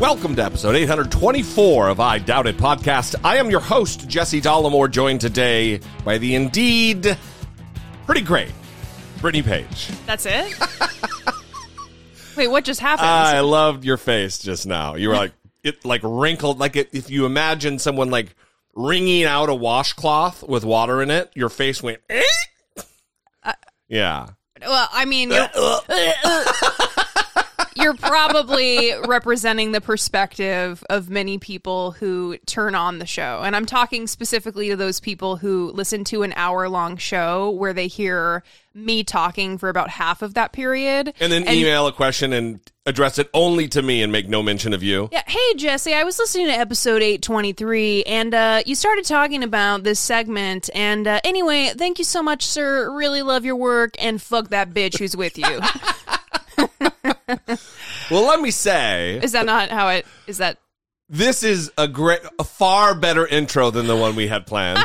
[0.00, 3.16] Welcome to episode 824 of I Doubt It podcast.
[3.22, 7.18] I am your host, Jesse Dollemore, joined today by the indeed
[8.06, 8.50] pretty great
[9.20, 9.90] Brittany Page.
[10.06, 10.58] That's it?
[12.36, 13.08] Wait, what just happened?
[13.08, 14.94] I loved your face just now.
[14.94, 18.34] You were like, it like wrinkled, like it, if you imagine someone like
[18.74, 22.22] wringing out a washcloth with water in it, your face went, eh?
[23.86, 24.28] yeah.
[24.62, 25.28] well, I mean,
[27.74, 33.42] you're, probably representing the perspective of many people who turn on the show.
[33.44, 37.72] And I'm talking specifically to those people who listen to an hour long show where
[37.72, 38.42] they hear
[38.74, 41.12] me talking for about half of that period.
[41.20, 44.72] And then email a question and address it only to me and make no mention
[44.72, 45.08] of you.
[45.12, 45.22] Yeah.
[45.26, 50.00] Hey, Jesse, I was listening to episode 823 and uh, you started talking about this
[50.00, 50.70] segment.
[50.74, 52.90] And uh, anyway, thank you so much, sir.
[52.94, 55.60] Really love your work and fuck that bitch who's with you.
[58.10, 60.58] Well, let me say, is that not how it is that?
[61.08, 64.78] this is a great, a far better intro than the one we had planned.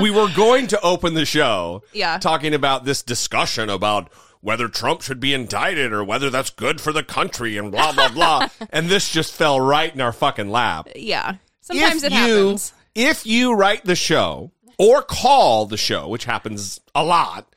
[0.00, 2.18] we were going to open the show, Yeah.
[2.18, 4.10] talking about this discussion about
[4.40, 8.08] whether Trump should be indicted or whether that's good for the country and blah blah
[8.08, 8.48] blah.
[8.70, 10.88] and this just fell right in our fucking lap.
[10.96, 11.34] Yeah.
[11.60, 12.72] Sometimes if it you, happens.
[12.94, 17.54] If you write the show or call the show, which happens a lot,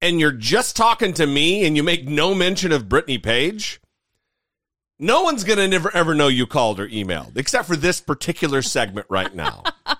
[0.00, 3.80] and you're just talking to me and you make no mention of Brittany Page,
[4.98, 8.62] no one's going to never ever know you called or emailed, except for this particular
[8.62, 9.62] segment right now.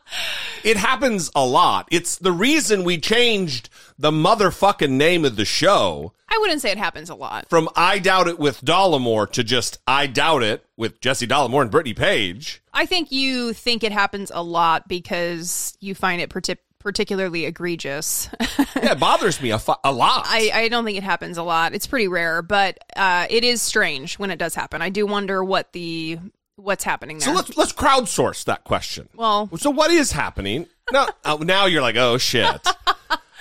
[0.64, 1.88] it happens a lot.
[1.90, 3.68] It's the reason we changed
[3.98, 7.48] the motherfucking name of the show I wouldn't say it happens a lot.
[7.48, 11.70] from I Doubt It with Dollemore to just I Doubt It with Jesse Dollemore and
[11.70, 12.60] Brittany Page.
[12.72, 18.28] I think you think it happens a lot because you find it partic- particularly egregious.
[18.76, 20.24] Yeah, it bothers me a, fu- a lot.
[20.28, 21.74] I, I don't think it happens a lot.
[21.74, 24.82] It's pretty rare, but uh, it is strange when it does happen.
[24.82, 26.18] I do wonder what the
[26.56, 27.28] what's happening there.
[27.28, 29.08] So let's let's crowdsource that question.
[29.14, 30.66] Well- so what is happening?
[30.92, 32.60] Now, oh, now you're like, oh shit.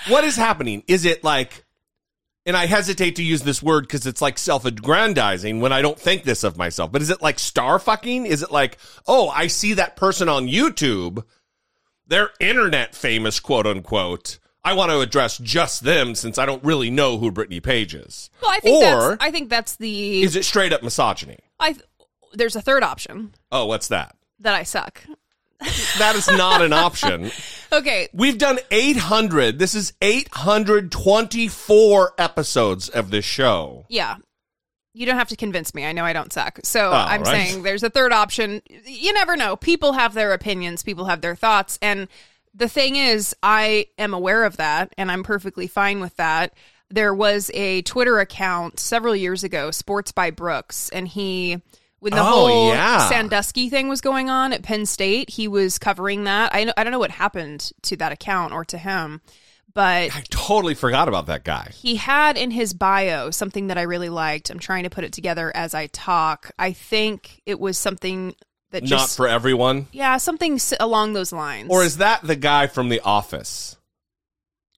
[0.07, 0.83] what is happening?
[0.87, 1.65] Is it like?
[2.45, 6.23] And I hesitate to use this word because it's like self-aggrandizing when I don't think
[6.23, 6.91] this of myself.
[6.91, 8.25] But is it like star fucking?
[8.27, 8.77] Is it like,
[9.07, 11.23] oh, I see that person on YouTube,
[12.07, 14.39] they're internet famous, quote unquote.
[14.65, 18.29] I want to address just them since I don't really know who Brittany Page is.
[18.41, 21.39] well, I think or that's, I think that's the is it straight up misogyny?
[21.59, 21.83] I th-
[22.33, 24.15] there's a third option Oh, what's that?
[24.39, 25.03] that I suck.
[25.97, 27.31] That is not an option.
[27.73, 29.57] Okay, We've done 800.
[29.57, 33.85] This is 824 episodes of this show.
[33.89, 34.15] yeah.
[34.93, 35.85] You don't have to convince me.
[35.85, 36.59] I know I don't suck.
[36.63, 37.47] So Oh, I'm right.
[37.47, 38.61] saying there's a third option.
[38.85, 39.55] You never know.
[39.55, 41.79] People have their opinions, people have their thoughts.
[41.81, 42.07] And
[42.53, 46.53] the thing is, I am aware of that and I'm perfectly fine with that.
[46.91, 51.59] There was a Twitter account several years ago, Sports by Brooks, and he,
[51.97, 53.09] when the Oh, whole yeah.
[53.09, 56.53] Sandusky thing was going on at Penn State, he was covering that.
[56.53, 59.21] I, know, I don't know what happened to that account or to him,
[59.75, 61.69] but I totally forgot about that guy.
[61.73, 64.49] he had in his bio something that I really liked.
[64.49, 66.51] I'm trying to put it together as I talk.
[66.59, 68.35] I think it was something
[68.71, 69.87] that Not for everyone.
[69.91, 71.69] yeah, something along those lines.
[71.69, 73.77] Or is that the guy from The Office?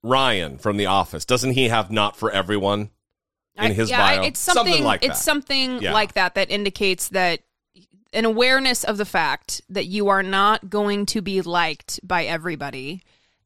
[0.04, 1.26] Ryan from The Office.
[1.26, 2.92] Doesn't he have not for everyone
[3.58, 4.24] in I- his yeah, bio?
[4.28, 5.12] It's something, like that.
[5.12, 5.94] It's something Yeah.
[5.94, 7.42] like that that indicates that
[8.14, 13.02] an awareness of the fact that you are not going to be liked by everybody,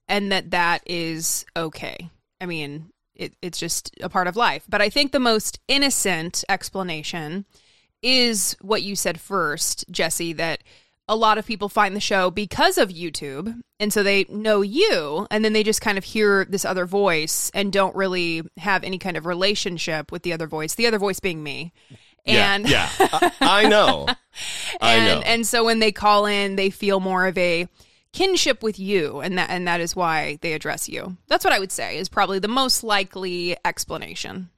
[0.10, 2.10] and that that is okay.
[2.42, 4.66] I mean, it, it's just a part of life.
[4.68, 7.46] But I think the most innocent explanation
[8.02, 10.34] is what you said first, Jesse.
[10.34, 10.64] That
[11.08, 13.62] a lot of people find the show because of YouTube.
[13.80, 17.50] And so they know you, and then they just kind of hear this other voice
[17.54, 21.22] and don't really have any kind of relationship with the other voice, the other voice
[21.22, 21.72] being me.
[22.26, 23.08] And yeah, yeah.
[23.42, 24.06] I, I know.
[24.82, 25.26] I and know.
[25.26, 27.70] and so when they call in, they feel more of a
[28.14, 31.18] kinship with you, and that and that is why they address you.
[31.28, 34.50] That's what I would say is probably the most likely explanation.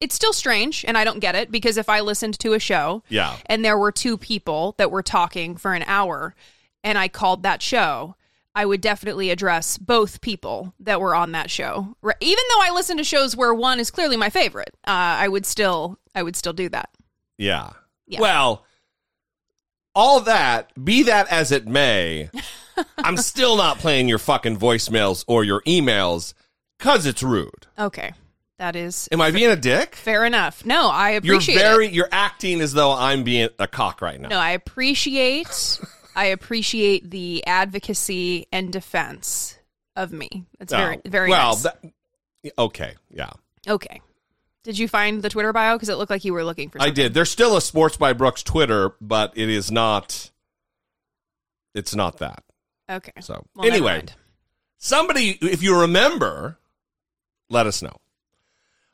[0.00, 3.02] It's still strange, and I don't get it because if I listened to a show,
[3.10, 3.36] Yeah.
[3.46, 6.34] and there were two people that were talking for an hour,
[6.82, 8.16] and I called that show.
[8.54, 11.94] I would definitely address both people that were on that show.
[12.20, 14.90] Even though I listen to shows where one is clearly my favorite, uh,
[15.20, 16.88] I would still, I would still do that.
[17.38, 17.70] Yeah.
[18.08, 18.20] Yeah.
[18.20, 18.64] Well,
[19.94, 22.30] all that, be that as it may,
[22.98, 26.34] I'm still not playing your fucking voicemails or your emails
[26.78, 27.66] because it's rude.
[27.78, 28.12] Okay,
[28.58, 29.94] that is Am I being a dick?
[29.94, 30.64] Fair enough.
[30.64, 31.54] No, I appreciate.
[31.54, 31.92] You're very, it.
[31.92, 34.28] you're acting as though I'm being a cock right now.
[34.28, 35.80] No, I appreciate
[36.16, 39.56] I appreciate the advocacy and defense
[39.96, 40.44] of me.
[40.58, 41.52] That's very Oh, very well.
[41.52, 41.62] nice.
[41.62, 41.84] That,
[42.58, 43.30] okay, yeah,
[43.68, 44.00] okay.
[44.62, 45.76] Did you find the Twitter bio?
[45.76, 46.82] Because it looked like you were looking for.
[46.82, 47.14] I did.
[47.14, 50.30] There's still a Sports by Brooks Twitter, but it is not.
[51.74, 52.42] It's not that.
[52.90, 53.12] Okay.
[53.20, 54.04] So Well, anyway,
[54.78, 56.58] somebody, if you remember,
[57.48, 57.96] let us know.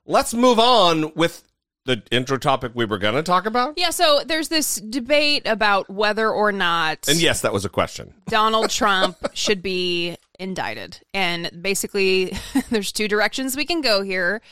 [0.05, 1.43] Let's move on with
[1.87, 3.75] the intro topic we were going to talk about.
[3.77, 3.91] Yeah.
[3.91, 8.13] So there's this debate about whether or not And yes, that was a question.
[8.29, 11.01] Donald Trump should be indicted.
[11.15, 12.37] And basically,
[12.71, 14.43] there's two directions we can go here.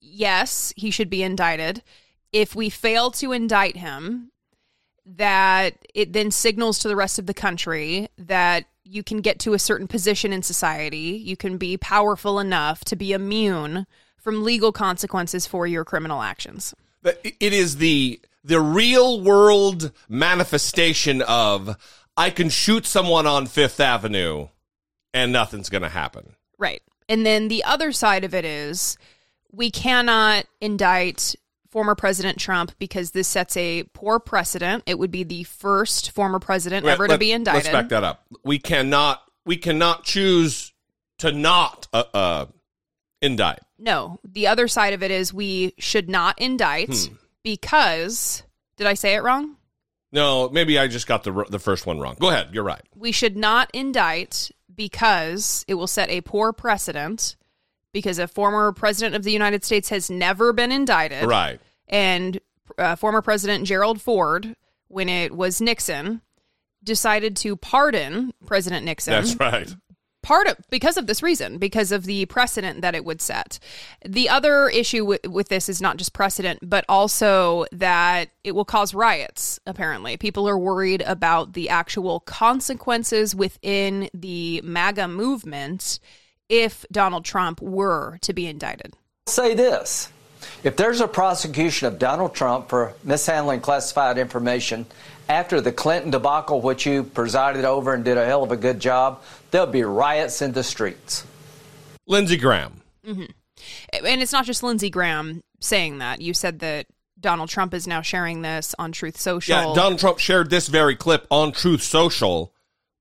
[0.00, 1.82] Yes, he should be indicted.
[2.32, 4.30] If we fail to indict him,
[5.16, 9.54] that it then signals to the rest of the country that you can get to
[9.54, 13.86] a certain position in society, you can be powerful enough to be immune
[14.16, 16.74] from legal consequences for your criminal actions.
[17.02, 21.76] But it is the the real world manifestation of
[22.16, 24.48] I can shoot someone on Fifth Avenue
[25.12, 26.34] and nothing's going to happen.
[26.58, 26.82] Right.
[27.08, 28.96] And then the other side of it is
[29.52, 31.34] we cannot indict
[31.70, 34.82] former President Trump because this sets a poor precedent.
[34.86, 37.64] It would be the first former president ever to be indicted.
[37.64, 38.24] Let's back that up.
[38.44, 40.72] We cannot we cannot choose
[41.18, 42.46] to not uh, uh
[43.22, 43.60] indict.
[43.78, 47.14] No, the other side of it is we should not indict Hmm.
[47.42, 48.42] because
[48.76, 49.56] did I say it wrong?
[50.12, 52.16] No, maybe I just got the the first one wrong.
[52.18, 52.48] Go ahead.
[52.52, 52.82] You're right.
[52.96, 57.36] We should not indict because it will set a poor precedent
[57.92, 61.24] because a former president of the United States has never been indicted.
[61.24, 61.60] Right.
[61.88, 62.40] and
[62.78, 64.54] uh, former President Gerald Ford,
[64.88, 66.22] when it was Nixon,
[66.82, 69.12] decided to pardon President Nixon.
[69.12, 69.74] That's right.
[70.22, 73.58] Part of because of this reason, because of the precedent that it would set.
[74.06, 78.92] The other issue with this is not just precedent, but also that it will cause
[78.92, 79.58] riots.
[79.66, 86.00] Apparently, people are worried about the actual consequences within the MAGA movement
[86.50, 88.92] if Donald Trump were to be indicted.
[89.26, 90.10] say this.
[90.64, 94.86] If there's a prosecution of Donald Trump for mishandling classified information
[95.28, 98.80] after the Clinton debacle, which you presided over and did a hell of a good
[98.80, 101.24] job, there'll be riots in the streets.
[102.06, 102.80] Lindsey Graham.
[103.06, 104.04] Mm-hmm.
[104.04, 106.20] and it's not just Lindsey Graham saying that.
[106.20, 106.86] You said that
[107.18, 109.54] Donald Trump is now sharing this on Truth Social.
[109.54, 112.52] Yeah, Donald Trump shared this very clip on Truth Social.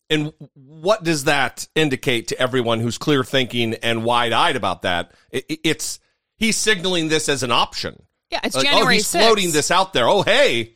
[0.10, 5.12] And what does that indicate to everyone who's clear thinking and wide eyed about that?
[5.30, 6.00] It, it- it's
[6.38, 8.02] he's signaling this as an option.
[8.32, 9.20] yeah, it's Like, oh, January he's 6th.
[9.20, 10.08] floating this out there.
[10.08, 10.76] Oh, hey,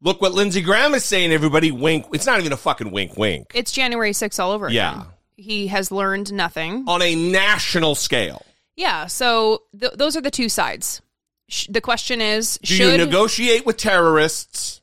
[0.00, 1.32] look what Lindsey Graham is saying.
[1.32, 2.06] Everybody, wink.
[2.12, 3.50] It's not even a fucking wink, wink.
[3.54, 4.74] It's January 6th all over again.
[4.76, 5.04] Yeah.
[5.36, 6.84] He has learned nothing.
[6.88, 8.44] on a national scale.
[8.76, 11.00] Yeah, so th- those are the two sides.
[11.48, 14.82] Sh- the question is Do should you negotiate with terrorists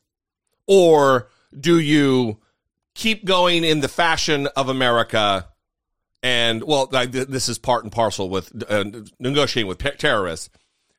[0.68, 2.38] or do you
[2.96, 5.48] keep going in the fashion of America?
[6.24, 8.86] And, well, like, this is part and parcel with uh,
[9.20, 10.50] negotiating with terrorists.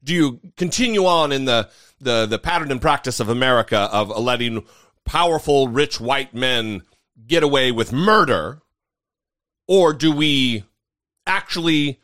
[0.05, 1.69] Do you continue on in the,
[2.01, 4.65] the, the pattern and practice of America of letting
[5.05, 6.83] powerful, rich white men
[7.27, 8.63] get away with murder?
[9.67, 10.63] Or do we
[11.27, 11.99] actually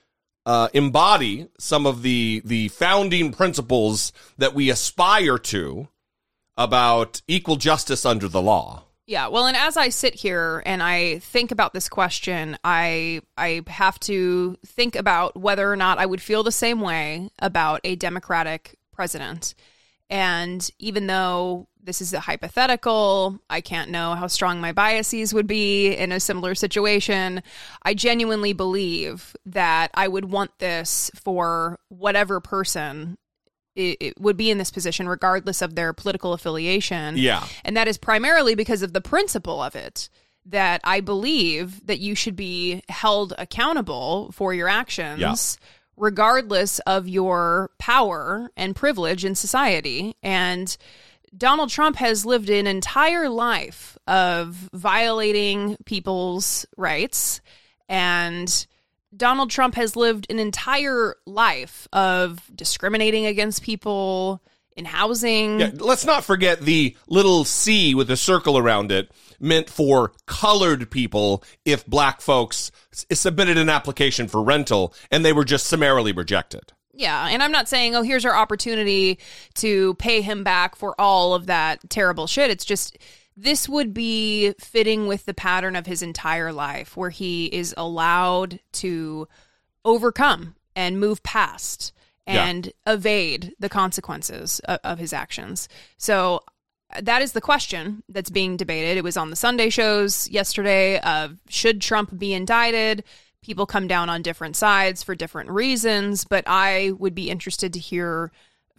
[0.45, 5.89] uh, embody some of the the founding principles that we aspire to
[6.57, 8.85] about equal justice under the law.
[9.07, 13.63] Yeah, well, and as I sit here and I think about this question, I I
[13.67, 17.97] have to think about whether or not I would feel the same way about a
[17.97, 19.55] Democratic president.
[20.09, 25.49] And even though this is a hypothetical, I can't know how strong my biases would
[25.49, 27.43] be in a similar situation.
[27.83, 33.19] I genuinely believe that I would want this for whatever person
[33.77, 37.17] i i- would be in this position regardless of their political affiliation.
[37.17, 37.47] Yeah.
[37.65, 40.09] And that is primarily because of the principle of it
[40.47, 45.35] that I believe that you should be held accountable for your actions Yeah.
[45.97, 50.17] regardless of your power and privilege in society.
[50.23, 50.77] And
[51.37, 57.41] Donald Trump has lived an entire life of violating people's rights
[57.89, 58.67] and
[59.17, 64.43] Donald Trump has lived an entire life of discriminating against people
[64.77, 65.61] in housing.
[65.61, 70.91] Yeah, let's not forget the little C with a circle around it meant for colored
[70.91, 76.73] people if black folks submitted an application for rental and they were just summarily rejected.
[76.95, 79.19] Yeah, and I'm not saying, oh, here's our opportunity
[79.55, 82.51] to pay him back for all of that terrible shit.
[82.51, 82.99] It's just
[83.37, 88.61] this would be fitting with the pattern of his entire life where he is allowed
[88.73, 89.27] to
[89.85, 91.93] overcome and move past
[92.27, 92.45] Yeah.
[92.47, 95.69] and evade the consequences of, of his actions.
[95.97, 96.41] So
[97.01, 98.99] that is the question that's being debated.
[98.99, 103.03] It was on the Sunday shows yesterday of should Trump be indicted?
[103.43, 107.81] People come down on different sides for different reasons, but I would be interested to
[107.81, 108.31] hear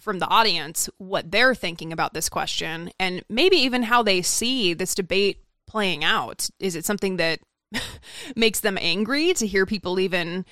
[0.03, 4.74] from the audience what they're thinking about this question and maybe even how they see
[4.74, 6.50] this debate playing out.
[6.60, 7.39] Is it something that
[8.36, 10.45] makes them angry to hear people even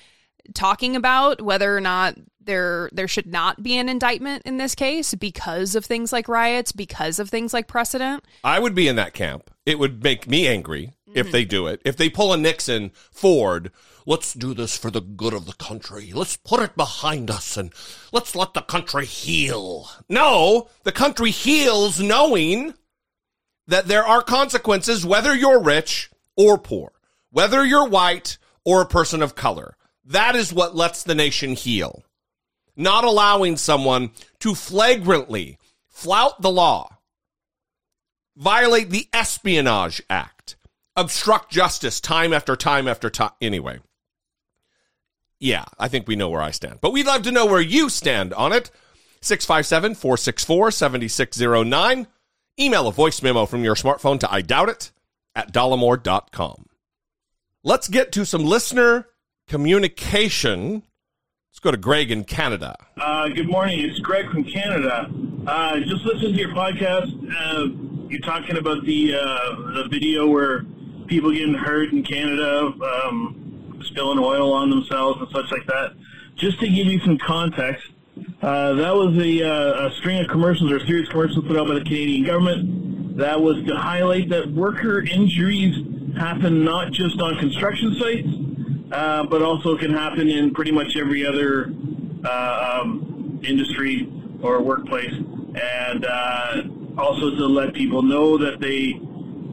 [0.53, 5.13] talking about whether or not there there should not be an indictment in this case
[5.13, 8.25] because of things like riots, because of things like precedent?
[8.43, 9.51] I would be in that camp.
[9.65, 11.33] It would make me angry if mm-hmm.
[11.33, 11.81] they do it.
[11.85, 13.71] If they pull a Nixon Ford,
[14.05, 16.11] let's do this for the good of the country.
[16.13, 17.71] Let's put it behind us and
[18.11, 19.89] let's let the country heal.
[20.09, 22.73] No, the country heals knowing
[23.67, 26.91] that there are consequences whether you're rich or poor,
[27.31, 29.75] whether you're white or a person of color.
[30.05, 32.03] That is what lets the nation heal.
[32.75, 36.97] Not allowing someone to flagrantly flout the law
[38.35, 40.55] violate the Espionage Act,
[40.95, 43.31] obstruct justice time after time after time.
[43.41, 43.79] Anyway,
[45.41, 46.79] yeah, I think we know where I stand.
[46.81, 48.69] But we'd love to know where you stand on it.
[49.21, 52.07] 657 464 7609.
[52.59, 54.91] Email a voice memo from your smartphone to I doubt it
[55.35, 56.65] at dollemore.com.
[57.63, 59.07] Let's get to some listener
[59.47, 60.83] communication.
[61.51, 62.75] Let's go to Greg in Canada.
[62.97, 63.79] Uh, good morning.
[63.79, 65.11] It's Greg from Canada.
[65.47, 67.11] Uh, just listened to your podcast.
[67.35, 70.65] Uh, you're talking about the uh, the video where
[71.07, 72.71] people getting hurt in Canada,
[73.05, 73.40] um,
[73.83, 75.93] spilling oil on themselves and such like that.
[76.35, 77.85] Just to give you some context,
[78.41, 81.57] uh, that was a, uh, a string of commercials or a series of commercials put
[81.57, 83.17] out by the Canadian government.
[83.17, 85.75] That was to highlight that worker injuries
[86.17, 88.27] happen not just on construction sites,
[88.91, 91.71] uh, but also can happen in pretty much every other
[92.25, 94.11] uh, um, industry
[94.41, 96.63] or workplace, and uh,
[96.97, 98.93] also to let people know that they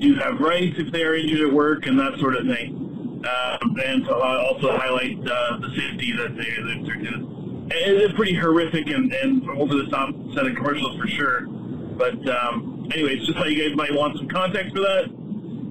[0.01, 2.88] do have rights if they are injured at work and that sort of thing,
[3.27, 7.69] um, and to uh, also highlight uh, the safety that they that they're doing.
[7.71, 11.43] It's pretty horrific and, and over the top set of commercials for sure.
[11.47, 15.05] But um, anyways, just thought you guys might want some context for that.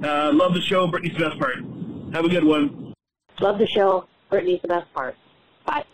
[0.04, 0.86] Uh, love the show.
[0.88, 1.56] Brittany's the best part.
[2.14, 2.94] Have a good one.
[3.40, 4.06] Love the show.
[4.30, 5.16] Brittany's the best part.
[5.66, 5.86] Bye.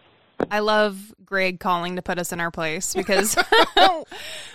[0.52, 3.36] I love Greg calling to put us in our place because
[3.78, 4.06] Well,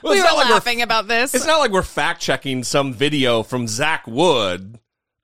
[0.03, 1.35] we it's were not like we're- laughing about this.
[1.35, 4.79] It's not like we're fact checking some video from Zach Wood,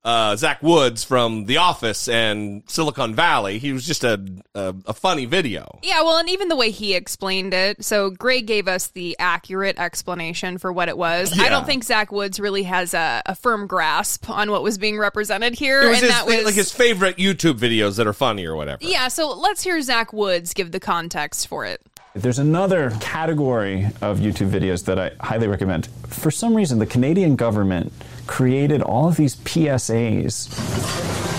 [0.04, 3.58] uh, Zach Woods from The Office and Silicon Valley.
[3.58, 4.20] He was just a
[4.54, 5.78] a, a funny video.
[5.82, 7.84] Yeah, well, and even the way he explained it.
[7.84, 11.38] So Greg gave us the accurate explanation for what it was.
[11.38, 14.98] I don't think Zach Woods really has a, a firm grasp on what was being
[14.98, 18.12] represented here, It was, and his, that was like his favorite YouTube videos that are
[18.12, 18.84] funny or whatever.
[18.84, 19.08] yeah.
[19.08, 21.80] So let's hear Zach Woods give the context for it.
[22.16, 25.88] There's another category of YouTube videos that I highly recommend.
[26.06, 27.92] For some reason, the Canadian government
[28.26, 30.48] created all of these PSAs.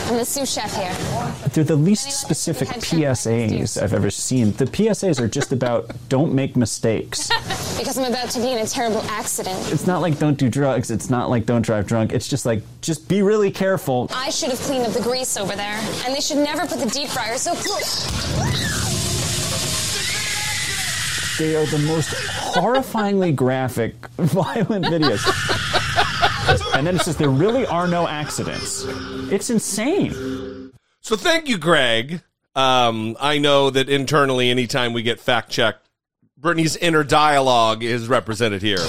[0.07, 0.93] I'm the sous chef here.
[1.49, 4.51] They're the least specific PSAs I've ever seen.
[4.51, 7.29] The PSAs are just about don't make mistakes.
[7.75, 9.59] Because I'm about to be in a terrible accident.
[9.71, 12.13] It's not like don't do drugs, it's not like don't drive drunk.
[12.13, 14.09] It's just like just be really careful.
[14.13, 16.89] I should have cleaned up the grease over there, and they should never put the
[16.89, 18.05] deep fryer so close.
[21.37, 25.81] They are the most horrifyingly graphic, violent videos.
[26.73, 28.83] And then it says there really are no accidents.
[29.31, 30.71] It's insane.
[31.01, 32.21] So thank you, Greg.
[32.55, 35.89] Um, I know that internally, anytime we get fact checked,
[36.37, 38.77] Brittany's inner dialogue is represented here.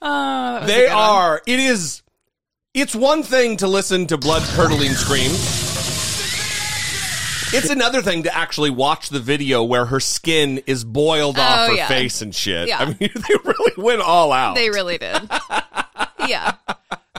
[0.00, 1.42] Oh, They are.
[1.46, 2.02] It is.
[2.74, 5.67] It's one thing to listen to blood curdling screams.
[7.52, 11.58] It's another thing to actually watch the video where her skin is boiled oh, off
[11.60, 11.88] Oh, her yeah.
[11.88, 12.68] face and shit.
[12.68, 12.78] Yeah.
[12.80, 14.54] I mean, they really went all out.
[14.54, 15.18] They really did.
[16.26, 16.54] yeah.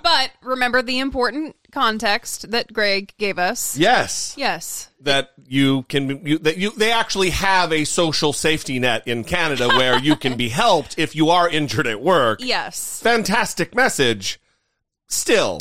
[0.01, 3.77] But remember the important context that Greg gave us.
[3.77, 4.33] yes.
[4.37, 4.89] Yes.
[5.01, 9.67] That you can, you, that you, they actually have a social safety net in Canada
[9.67, 12.39] where you can be helped if you are injured at work.
[12.41, 12.99] Yes.
[13.01, 14.39] Fantastic message.
[15.07, 15.59] Still.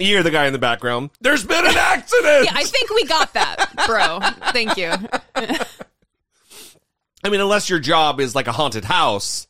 [0.00, 1.10] You hear the guy in the background.
[1.20, 2.46] There's been an accident.
[2.46, 4.20] Yeah, I think we got that, bro.
[4.52, 4.92] Thank you.
[7.22, 9.46] I mean, unless your job is like a haunted house,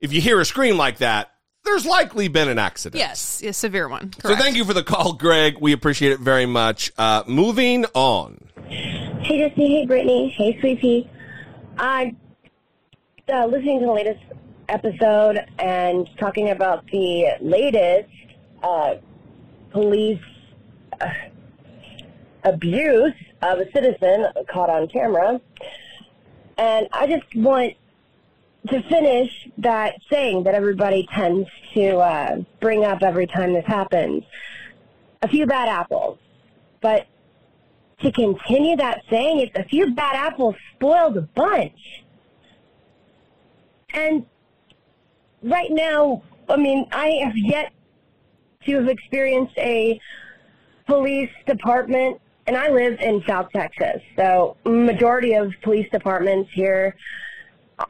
[0.00, 1.30] if you hear a scream like that,
[1.64, 2.98] there's likely been an accident.
[2.98, 4.12] Yes, a severe one.
[4.20, 5.56] So thank you for the call, Greg.
[5.58, 6.92] We appreciate it very much.
[6.98, 8.38] Uh, moving on.
[8.68, 9.66] Hey, Jesse.
[9.66, 10.28] Hey, Brittany.
[10.28, 10.80] Hey, Sweetie.
[10.80, 11.10] Pea.
[11.78, 12.14] I
[13.32, 14.20] uh, listening to the latest
[14.68, 18.10] episode and talking about the latest
[18.62, 18.96] uh,
[19.74, 20.22] police
[21.00, 21.10] uh,
[22.44, 23.12] abuse
[23.42, 25.40] of a citizen caught on camera.
[26.56, 27.74] And I just want
[28.68, 34.22] to finish that saying that everybody tends to uh, bring up every time this happens.
[35.22, 36.18] A few bad apples.
[36.80, 37.06] But
[38.00, 42.04] to continue that saying, it's a few bad apples spoil the bunch.
[43.92, 44.24] And
[45.42, 47.73] right now, I mean, I have yet
[48.66, 50.00] to have experienced a
[50.86, 56.96] police department, and I live in South Texas, so majority of police departments here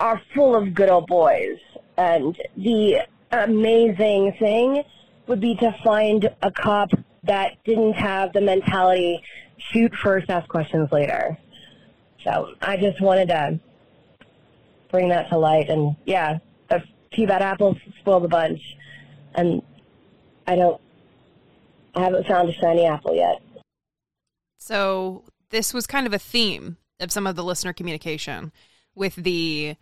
[0.01, 1.59] are full of good old boys.
[1.97, 3.01] And the
[3.31, 4.83] amazing thing
[5.27, 6.91] would be to find a cop
[7.25, 9.23] that didn't have the mentality
[9.59, 11.39] shoot first, ask questions later.
[12.23, 13.59] So I just wanted to
[14.91, 15.69] bring that to light.
[15.69, 16.39] And yeah,
[16.71, 18.61] a few bad apples spoil the bunch.
[19.35, 19.63] And
[20.47, 20.81] I don't,
[21.95, 23.43] I haven't found a shiny apple yet.
[24.59, 28.53] So this was kind of a theme of some of the listener communication
[28.95, 29.77] with the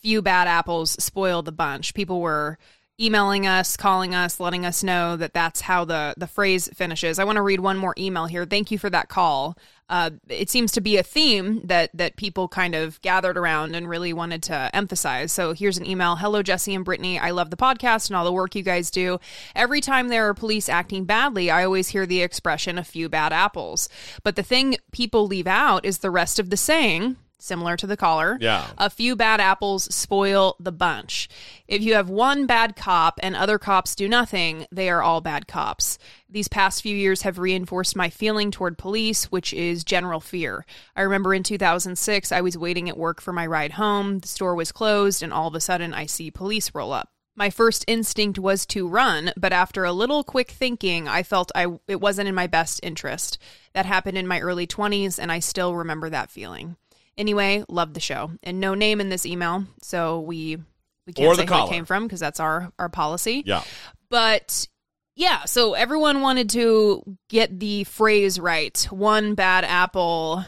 [0.00, 1.94] few bad apples spoil the bunch.
[1.94, 2.58] People were
[3.00, 7.18] emailing us, calling us, letting us know that that's how the the phrase finishes.
[7.18, 8.44] I want to read one more email here.
[8.44, 9.56] Thank you for that call.
[9.88, 13.88] Uh, it seems to be a theme that that people kind of gathered around and
[13.88, 15.30] really wanted to emphasize.
[15.32, 16.16] So here's an email.
[16.16, 17.18] Hello, Jesse and Brittany.
[17.18, 19.20] I love the podcast and all the work you guys do.
[19.54, 23.32] Every time there are police acting badly, I always hear the expression "a few bad
[23.32, 23.88] apples."
[24.24, 27.16] But the thing people leave out is the rest of the saying.
[27.46, 28.36] Similar to the caller.
[28.40, 28.66] Yeah.
[28.76, 31.28] A few bad apples spoil the bunch.
[31.68, 35.46] If you have one bad cop and other cops do nothing, they are all bad
[35.46, 35.96] cops.
[36.28, 40.66] These past few years have reinforced my feeling toward police, which is general fear.
[40.96, 44.18] I remember in 2006, I was waiting at work for my ride home.
[44.18, 47.10] The store was closed, and all of a sudden, I see police roll up.
[47.36, 51.66] My first instinct was to run, but after a little quick thinking, I felt I
[51.86, 53.38] it wasn't in my best interest.
[53.74, 56.76] That happened in my early 20s, and I still remember that feeling.
[57.18, 58.30] Anyway, love the show.
[58.42, 60.58] And no name in this email, so we
[61.06, 63.42] we can't Or say who it came from because that's our our policy.
[63.46, 63.62] Yeah.
[64.10, 64.68] But
[65.14, 68.76] yeah, so everyone wanted to get the phrase right.
[68.90, 70.44] One bad apple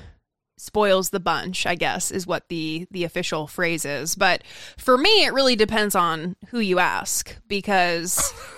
[0.59, 4.15] spoils the bunch, I guess, is what the the official phrase is.
[4.15, 4.43] But
[4.77, 8.33] for me, it really depends on who you ask because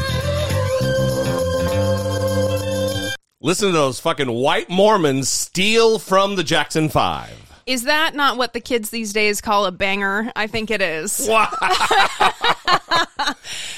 [3.43, 7.37] Listen to those fucking white Mormons steal from the Jackson Five.
[7.65, 10.31] Is that not what the kids these days call a banger?
[10.35, 11.29] I think it is.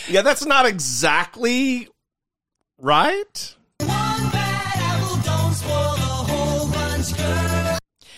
[0.10, 1.88] Yeah, that's not exactly
[2.78, 3.56] right.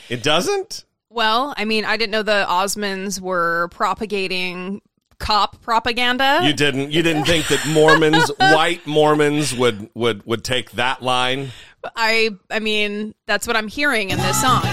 [0.10, 0.86] It doesn't?
[1.10, 4.82] Well, I mean, I didn't know the Osmonds were propagating
[5.26, 6.42] cop propaganda.
[6.44, 11.52] You didn't you didn't think that Mormons, white Mormons would would would take that line?
[11.96, 14.64] I I mean, that's what I'm hearing in this song.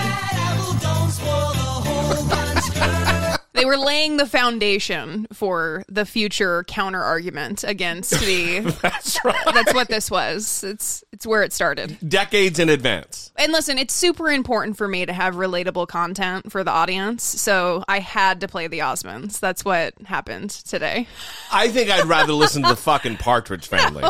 [3.62, 8.58] They were laying the foundation for the future counter argument against the.
[8.82, 9.36] That's right.
[9.54, 10.64] that's what this was.
[10.64, 11.96] It's it's where it started.
[12.08, 13.30] Decades in advance.
[13.36, 17.84] And listen, it's super important for me to have relatable content for the audience, so
[17.86, 19.38] I had to play the Osmonds.
[19.38, 21.06] That's what happened today.
[21.52, 24.02] I think I'd rather listen to the fucking Partridge Family.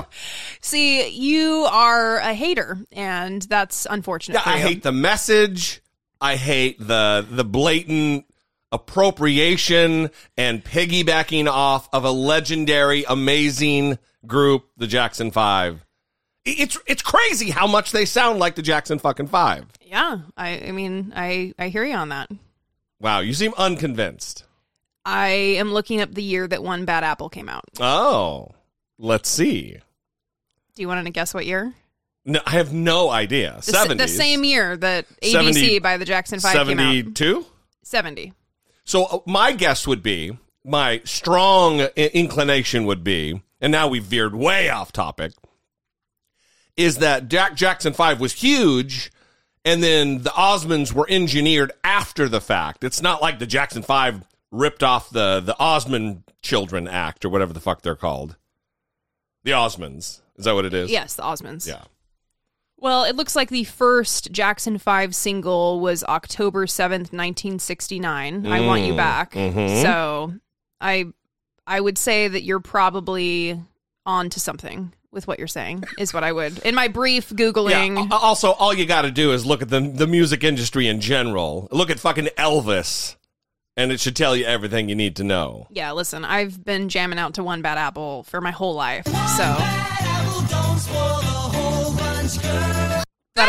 [0.62, 4.40] See, you are a hater, and that's unfortunate.
[4.46, 5.82] Yeah, I hate the message.
[6.22, 8.24] I hate the the blatant
[8.72, 15.84] appropriation and piggybacking off of a legendary, amazing group, the Jackson Five.
[16.44, 19.66] It's it's crazy how much they sound like the Jackson fucking Five.
[19.80, 22.30] Yeah, I, I mean, I, I hear you on that.
[23.00, 24.44] Wow, you seem unconvinced.
[25.04, 27.64] I am looking up the year that one Bad Apple came out.
[27.80, 28.48] Oh,
[28.98, 29.76] let's see.
[30.74, 31.74] Do you want to guess what year?
[32.24, 33.56] No, I have no idea.
[33.56, 36.82] The, Seventies, the same year that ABC 70 by the Jackson Five came out.
[36.82, 37.44] seventy-two.
[38.84, 38.84] 70.
[38.84, 44.34] So uh, my guess would be, my strong inclination would be, and now we've veered
[44.34, 45.32] way off topic,
[46.76, 49.10] is that Jack Jackson 5 was huge,
[49.64, 52.84] and then the Osmonds were engineered after the fact.
[52.84, 57.52] It's not like the Jackson 5 ripped off the, the Osmond Children Act, or whatever
[57.52, 58.36] the fuck they're called.
[59.44, 60.20] The Osmonds.
[60.36, 60.90] Is that what it is?
[60.90, 61.66] Yes, the Osmonds.
[61.66, 61.82] Yeah.
[62.82, 68.44] Well, it looks like the first Jackson 5 single was October 7th, 1969.
[68.46, 69.32] I Want You Mm, Back.
[69.32, 69.82] mhm.
[69.82, 70.34] So
[70.80, 71.06] I
[71.64, 73.58] I would say that you're probably
[74.04, 76.58] on to something with what you're saying, is what I would.
[76.60, 78.08] In my brief Googling.
[78.10, 78.16] Yeah.
[78.16, 81.68] Also, all you got to do is look at the the music industry in general.
[81.70, 83.14] Look at fucking Elvis,
[83.76, 85.68] and it should tell you everything you need to know.
[85.70, 89.06] Yeah, listen, I've been jamming out to One Bad Apple for my whole life.
[89.36, 89.56] So.
[92.36, 93.36] That-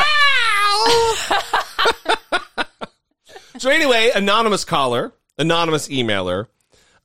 [3.60, 6.48] So anyway, anonymous caller, anonymous emailer,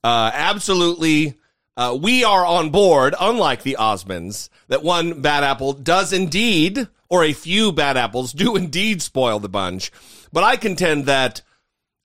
[0.02, 1.34] uh, absolutely.
[1.76, 7.22] Uh, we are on board, unlike the Osmonds, that one bad apple does indeed, or
[7.22, 9.92] a few bad apples do indeed spoil the bunch.
[10.32, 11.42] But I contend that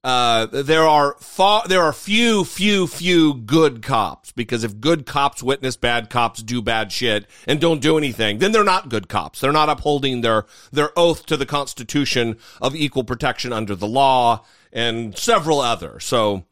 [0.03, 5.41] uh, there are far, there are few, few, few good cops because if good cops
[5.41, 9.39] witness bad cops do bad shit and don't do anything, then they're not good cops.
[9.39, 14.45] They're not upholding their their oath to the Constitution of equal protection under the law
[14.71, 15.99] and several other.
[15.99, 16.45] So.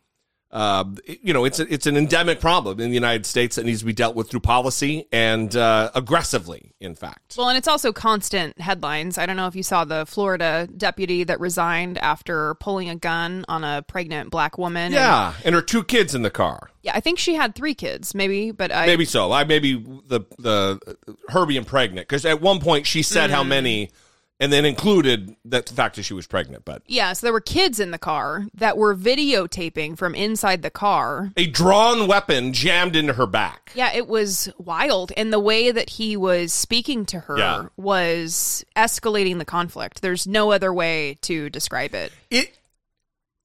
[0.51, 3.79] Uh, you know, it's a, it's an endemic problem in the United States that needs
[3.79, 6.73] to be dealt with through policy and uh, aggressively.
[6.81, 9.17] In fact, Well, and it's also constant headlines.
[9.17, 13.45] I don't know if you saw the Florida deputy that resigned after pulling a gun
[13.47, 14.91] on a pregnant black woman.
[14.91, 16.69] Yeah, and her two kids in the car.
[16.81, 19.31] yeah, I think she had three kids, maybe, but I maybe so.
[19.31, 19.75] I maybe
[20.07, 20.97] the the
[21.29, 23.33] her being pregnant because at one point she said Mm.
[23.33, 23.91] how many,
[24.41, 26.65] and then included that the fact that she was pregnant.
[26.65, 30.69] But Yeah, so there were kids in the car that were videotaping from inside the
[30.69, 31.31] car.
[31.37, 33.71] a drawn weapon jammed into her back.
[33.75, 35.13] Yeah, it was wild.
[35.15, 37.65] And the way that he was speaking to her Yeah.
[37.77, 40.01] was escalating the conflict.
[40.01, 42.11] There's no other way to describe it.
[42.29, 42.57] It.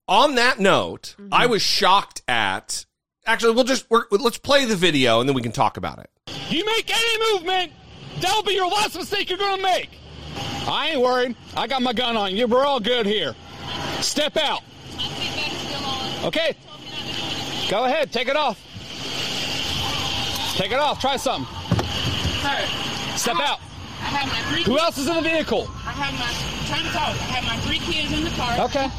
[0.09, 1.35] On that note, Mm-hmm.
[1.35, 2.87] I was shocked at.
[3.27, 6.11] Actually, we'll just we're, let's play the video and then we can talk about it.
[6.49, 7.73] You make any movement,
[8.21, 9.91] that'll be your last mistake you're gonna make.
[10.69, 11.37] I ain't worried.
[11.57, 12.47] I got my gun on you.
[12.47, 13.35] We're all good here.
[14.01, 14.63] Step out.
[16.25, 16.57] Okay.
[17.69, 18.13] Go ahead.
[18.13, 18.61] Take it off.
[20.57, 21.01] Take it off.
[21.01, 21.47] Try something.
[23.17, 23.61] Step out.
[24.01, 24.63] I have my three.
[24.65, 25.69] Who else is in the vehicle?
[25.85, 26.31] I have my.
[26.67, 27.15] Trying to talk.
[27.31, 28.59] I have my three kids in the car.
[28.67, 28.91] Okay.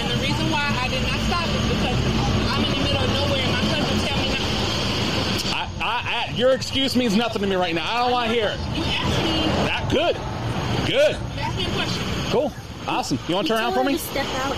[0.00, 1.98] And the reason why I did not stop is because
[2.48, 4.46] I'm in the middle of nowhere and my cousin tell me not.
[5.52, 7.84] I, I, I, your excuse means nothing to me right now.
[7.84, 8.58] I don't want to hear it.
[8.76, 9.44] You asked me.
[9.68, 10.16] That good.
[10.86, 11.16] Good.
[11.36, 12.02] You asked me a question.
[12.30, 12.52] Cool.
[12.88, 13.18] Awesome.
[13.28, 13.96] You want to turn around for me?
[13.98, 14.56] Step out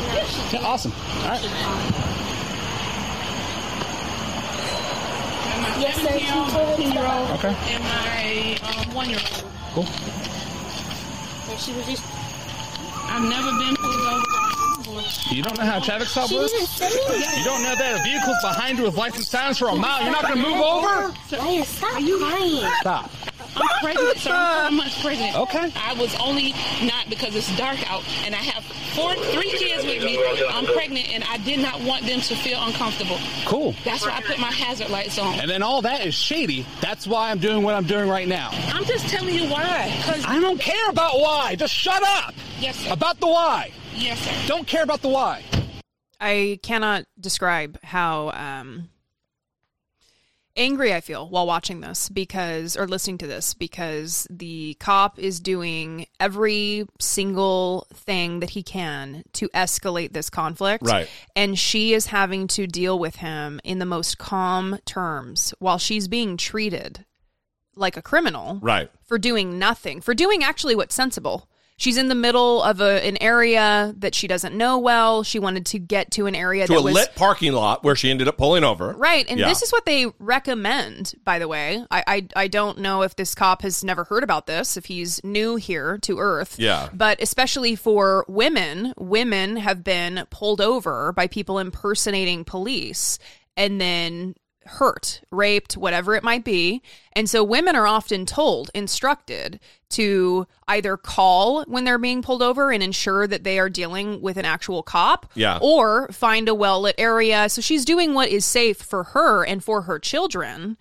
[0.53, 0.93] Yeah, awesome.
[1.23, 1.41] All right.
[5.81, 6.03] Yes, sir.
[6.09, 7.55] 17 year old, She told her to 10 year old, Okay.
[7.75, 9.45] and my um, one year old.
[9.75, 9.87] Cool.
[11.51, 12.03] And she was just.
[13.11, 14.23] I've never been pulled over.
[15.35, 16.53] You don't know how a traffic stop She works?
[16.53, 17.39] didn't say that.
[17.39, 20.03] You don't know that a vehicle's behind you with license signs for a mile.
[20.03, 21.15] You're not going to move over?
[21.33, 22.71] Ryan, stop crying.
[22.81, 23.11] Stop.
[23.57, 24.31] I'm pregnant, sir.
[24.33, 25.37] I'm four months pregnant.
[25.37, 25.71] Okay.
[25.77, 30.03] I was only not because it's dark out, and I have four, three kids with
[30.05, 30.19] me.
[30.49, 33.19] I'm pregnant, and I did not want them to feel uncomfortable.
[33.45, 33.75] Cool.
[33.85, 35.41] That's why I put my hazard lights on.
[35.41, 36.67] And then all that is shady.
[36.81, 38.51] That's why I'm doing what I'm doing right now.
[38.53, 39.93] I'm just telling you why.
[40.05, 41.55] Cause I don't care about why.
[41.57, 42.35] Just shut up.
[42.61, 42.93] yes, sir.
[42.93, 43.71] About the why.
[43.95, 44.49] Yes, sir.
[44.49, 45.43] Don't care about the why.
[46.21, 48.89] I cannot describe how um,
[50.57, 55.41] angry I feel while watching this because or listening to this because the cop is
[55.41, 60.87] doing every single thing that he can to escalate this conflict.
[60.87, 61.09] Right.
[61.35, 66.09] And she is having to deal with him in the most calm terms while she's
[66.09, 67.05] being treated
[67.75, 68.91] like a criminal Right.
[69.05, 71.49] for doing nothing, for doing actually what's sensible.
[71.83, 75.25] She's in the middle of a, an area that she doesn't know well.
[75.25, 77.97] She wanted to get to an area To that a was lit parking lot where
[77.97, 78.93] she ended up pulling over.
[78.93, 79.27] Right.
[79.29, 79.49] And Yeah.
[79.49, 81.85] this is what they recommend, by the way.
[81.91, 85.21] I, I I don't know if this cop has never heard about this, if he's
[85.25, 86.55] new here to Earth.
[86.57, 86.89] Yeah.
[86.95, 93.19] But especially for women, women have been pulled over by people impersonating police
[93.57, 96.83] and then hurt, raped, whatever it might be.
[97.13, 102.71] And so women are often told, instructed to either call when they're being pulled over
[102.73, 105.59] and ensure that they are dealing with an actual cop Yeah.
[105.61, 107.49] or find a well lit area.
[107.49, 110.77] So she's doing what is safe for her and for her children.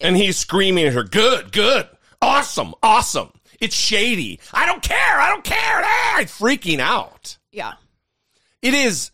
[0.00, 1.88] And he's screaming at her, good, good,
[2.22, 3.32] awesome, awesome.
[3.60, 4.38] It's shady.
[4.54, 5.20] I don't care.
[5.20, 5.80] I don't care.
[5.82, 7.38] Ah, freaking out.
[7.50, 7.72] Yeah.
[8.62, 9.10] It is,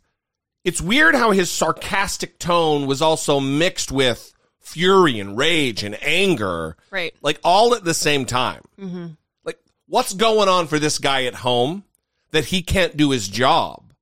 [0.64, 6.76] it's weird how his sarcastic tone was also mixed with fury and rage and anger.
[6.90, 7.14] Right.
[7.22, 8.62] Like all at the same time.
[8.80, 9.06] Mm-hmm.
[9.44, 11.84] Like, what's going on for this guy at home
[12.30, 13.92] that he can't do his job?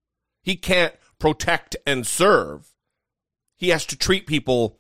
[0.42, 2.68] He can't protect and serve.
[3.56, 4.78] He has to treat people.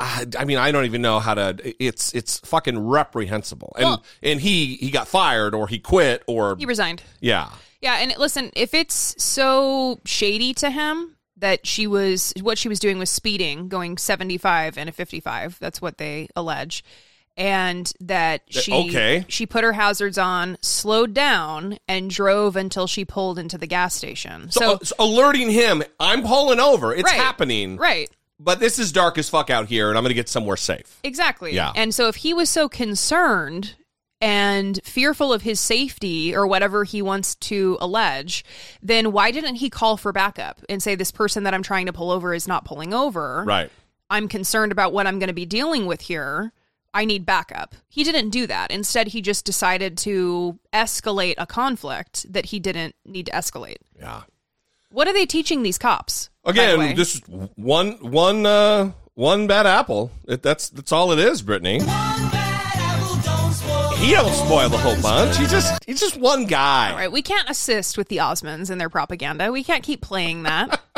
[0.00, 1.56] I I mean, I don't even know how to.
[1.84, 6.56] It's it's fucking reprehensible, and Well- and he he got fired or he quit or
[6.56, 7.02] He resigned.
[7.20, 12.68] yeah Yeah, and listen, if it's so shady to him that she was what she
[12.68, 16.82] was doing was speeding, going 75 and a 55, that's what they allege.
[17.36, 19.24] And that she okay.
[19.28, 23.94] she put her hazards on, slowed down and drove until she pulled into the gas
[23.94, 24.50] station.
[24.50, 26.92] So, So, uh, so alerting him, I'm pulling over.
[26.94, 27.14] It's Right.
[27.20, 27.76] happening.
[27.76, 28.10] right.
[28.42, 30.98] But this is dark as fuck out here, and I'm going to get somewhere safe.
[31.04, 31.54] Exactly.
[31.54, 31.72] Yeah.
[31.76, 33.74] And so if he was so concerned
[34.22, 38.42] and fearful of his safety or whatever he wants to allege,
[38.82, 41.92] then why didn't he call for backup and say this person that I'm trying to
[41.92, 43.44] pull over is not pulling over?
[43.46, 43.70] Right.
[44.08, 46.52] I'm concerned about what I'm going to be dealing with here.
[46.94, 47.74] I need backup.
[47.88, 48.70] He didn't do that.
[48.70, 53.76] Instead, he just decided to escalate a conflict that he didn't need to escalate.
[53.98, 54.22] Yeah.
[54.90, 56.30] What are they teaching these cops?
[56.44, 56.84] by the way?
[56.86, 57.22] Again, this is
[57.56, 60.10] one one uh one bad apple.
[60.26, 61.80] It, that's that's all it is, Brittany.
[63.98, 65.36] He don't spoil the whole bunch.
[65.36, 66.90] He just he's just one guy.
[66.90, 69.52] All right, we can't assist with the Osmonds and their propaganda.
[69.52, 70.80] We can't keep playing that.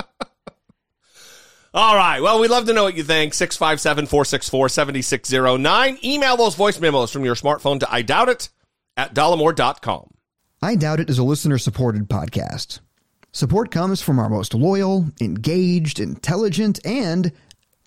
[1.74, 2.20] All right.
[2.20, 3.33] Well, we'd love to know what you think.
[3.35, 5.98] 657 464 7609.
[6.05, 8.50] Email those voice memos from your smartphone to I doubt it
[8.96, 10.11] at dollemore.com.
[10.61, 12.81] I Doubt It is a listener supported podcast.
[13.35, 17.33] Support comes from our most loyal, engaged, intelligent, and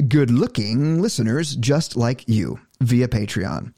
[0.07, 3.71] good looking listeners just like you via Patreon.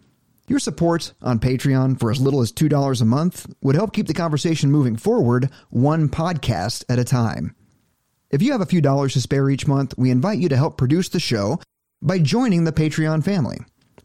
[0.47, 4.13] Your support on Patreon for as little as $2 a month would help keep the
[4.13, 7.53] conversation moving forward one podcast at a time.
[8.31, 10.77] If you have a few dollars to spare each month, we invite you to help
[10.77, 11.59] produce the show
[12.01, 13.57] by joining the Patreon family.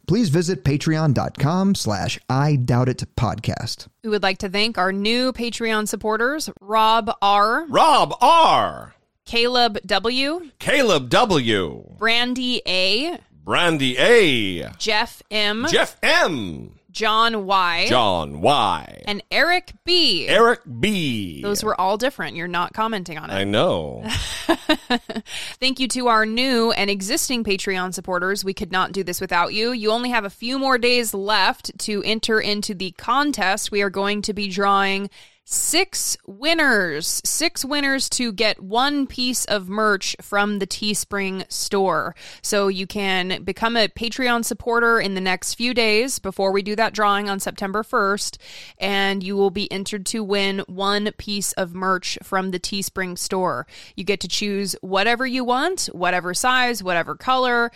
[0.07, 3.87] Please visit patreon.com slash I Doubt It podcast.
[4.03, 10.51] we would like to thank our new Patreon supporters Rob R., Rob R., Caleb W.,
[10.59, 19.23] Caleb W., Brandy A., Brandy A., Jeff M., Jeff M., John Y., John Y., and
[19.31, 20.29] Eric B.
[20.29, 21.43] Eric B.
[21.43, 22.37] Those were all different.
[22.37, 23.35] You're not commenting on it.
[23.35, 24.05] I know.
[25.59, 28.45] Thank you to our new and existing Patreon supporters.
[28.45, 29.73] We could not do this without you.
[29.73, 33.73] You only have a few more days left to enter into the contest.
[33.73, 35.09] We are going to be drawing
[35.45, 42.15] six winners, six winners to get one piece of merch from the Teespring store.
[42.43, 46.77] So you can become a Patreon supporter in the next few days before we do
[46.77, 48.39] that drawing on September 1st,
[48.79, 53.67] and you will be entered to win one piece of merch from the Teespring store.
[53.97, 57.71] You get to choose whatever you want, whatever size, whatever color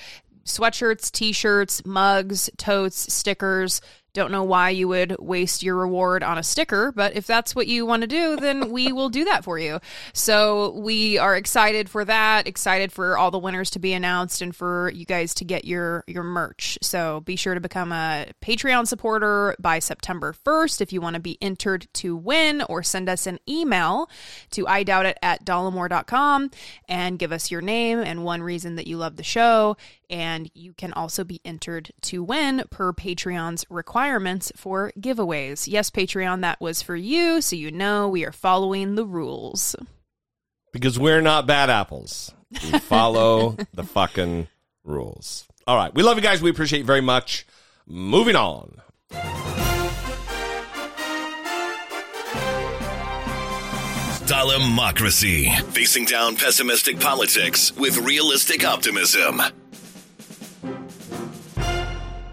[0.46, 3.80] sweatshirts, t shirts, mugs, totes, stickers.
[4.16, 7.66] Don't know why you would waste your reward on a sticker, but if that's what
[7.66, 9.78] you want to do, then we will do that for you.
[10.14, 14.56] So we are excited for that, excited for all the winners to be announced and
[14.56, 16.78] for you guys to get your your merch.
[16.80, 21.20] So be sure to become a Patreon supporter by September 1st if you want to
[21.20, 24.08] be entered to win or send us an email
[24.52, 26.50] to I doubt it at dollemore.com
[26.88, 29.76] and give us your name and one reason that you love the show.
[30.08, 33.64] And you can also be entered to win per Patreon's
[34.10, 35.66] requirements for giveaways.
[35.66, 39.74] Yes, Patreon, that was for you, so you know we are following the rules.
[40.72, 42.32] because we're not bad apples.
[42.52, 44.46] We follow the fucking
[44.84, 45.46] rules.
[45.66, 45.92] All right.
[45.92, 46.40] We love you guys.
[46.40, 47.46] We appreciate you very much.
[47.88, 48.80] Moving on.
[54.26, 55.50] Democracy.
[55.70, 59.40] Facing down pessimistic politics with realistic optimism.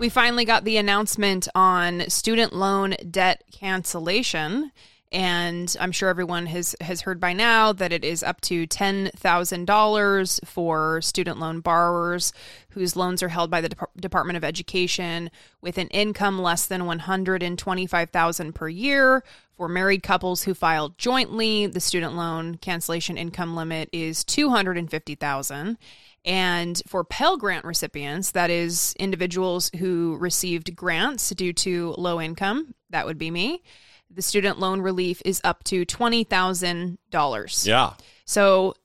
[0.04, 4.74] We finally got the announcement on student loan debt cancellation.
[5.13, 10.46] And I'm sure everyone has, has heard by now that it is up to $10,000
[10.46, 12.34] for student loan borrowers
[12.72, 16.86] whose loans are held by the Dep- Department of Education with an income less than
[16.86, 19.24] 125,000 per year.
[19.56, 25.58] For married couples who file jointly, the student loan cancellation income limit is 250,000.
[25.58, 25.78] And
[26.25, 33.05] for Pell Grant recipients, that is individuals who received grants due to low income, that
[33.05, 33.62] would be me.
[34.09, 37.65] The student loan relief is up to $20,000.
[37.65, 37.93] Yeah.
[38.25, 38.75] So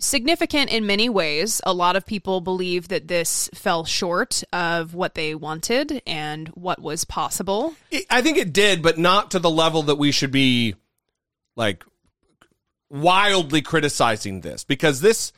[0.00, 1.60] significant in many ways.
[1.64, 6.80] A lot of people believe that this fell short of what they wanted and what
[6.80, 7.74] was possible.
[8.10, 10.74] I think it did, but not to the level that we should be
[11.56, 11.84] like
[12.90, 15.32] wildly criticizing this because this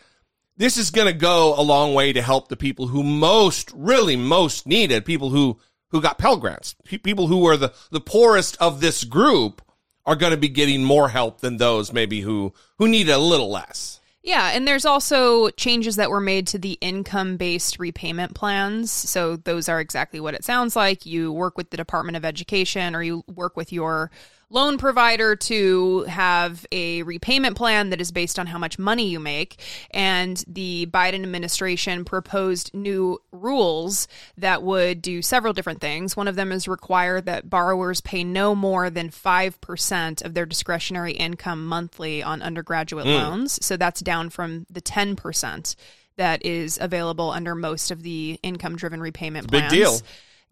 [0.60, 4.14] this is going to go a long way to help the people who most really
[4.14, 6.76] most need it, people who who got Pell Grants.
[6.84, 9.62] People who are the the poorest of this group
[10.04, 13.50] are going to be getting more help than those maybe who who need a little
[13.50, 14.00] less.
[14.22, 18.92] Yeah, and there's also changes that were made to the income based repayment plans.
[18.92, 21.06] So those are exactly what it sounds like.
[21.06, 24.10] You work with the Department of Education or you work with your
[24.50, 29.20] loan provider to have a repayment plan that is based on how much money you
[29.20, 29.62] make.
[29.92, 36.16] And the Biden administration proposed new rules that would do several different things.
[36.16, 41.12] One of them is require that borrowers pay no more than 5% of their discretionary
[41.12, 43.22] income monthly on undergraduate Mm.
[43.22, 43.64] loans.
[43.64, 45.76] So that's down from the 10%
[46.16, 49.98] that is available under most of the income driven repayment Big deal.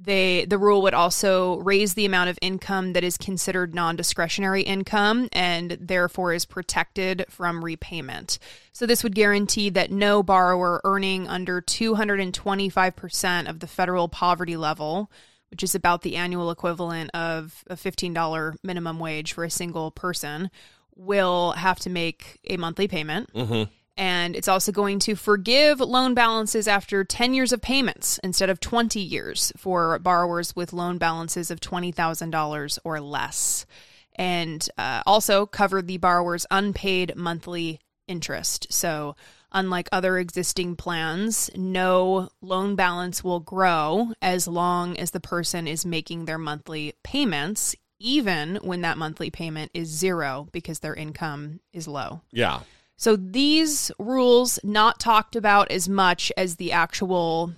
[0.01, 5.29] They the rule would also raise the amount of income that is considered non-discretionary income
[5.33, 8.39] and therefore is protected from repayment.
[8.73, 15.11] So this would guarantee that no borrower earning under 225% of the federal poverty level,
[15.51, 20.49] which is about the annual equivalent of a $15 minimum wage for a single person,
[20.95, 23.33] will have to make a monthly payment.
[23.35, 23.73] Mm-hmm.
[23.99, 28.61] And it's also going to forgive loan balances after 10 years of payments instead of
[28.61, 33.67] 20 years for borrowers with loan balances of $20,000 or less.
[34.15, 38.73] And uh, also cover the borrower's unpaid monthly interest.
[38.73, 39.17] So,
[39.51, 45.85] unlike other existing plans, no loan balance will grow as long as the person is
[45.85, 51.89] making their monthly payments, even when that monthly payment is zero because their income is
[51.89, 52.21] low.
[52.31, 52.61] Yeah.
[52.99, 57.53] So these rules not talked about as much as the actual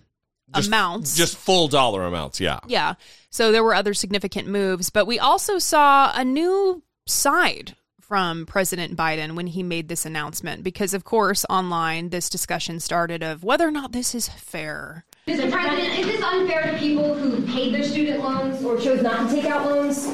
[0.54, 1.16] Just- amounts.
[1.16, 2.60] Just full dollar amounts, yeah.
[2.66, 2.94] yeah.
[3.30, 8.96] So there were other significant moves, but we also saw a new side from President
[8.98, 13.66] Biden when he made this announcement because of course online this discussion started of whether
[13.66, 15.06] or not this is fair.
[15.26, 15.50] Mr.
[15.50, 19.36] President, is this unfair to people who paid their student loans or chose not to
[19.36, 20.06] take out loans?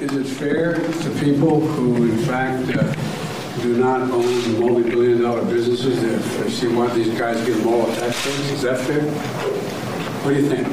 [0.00, 3.19] Is it fair to people who, in fact, uh,
[3.62, 7.68] do not own multi-billion dollar businesses if if you want these guys to get them
[7.68, 8.50] all a tax breaks?
[8.50, 9.02] Is that fair?
[10.22, 10.66] What do you think?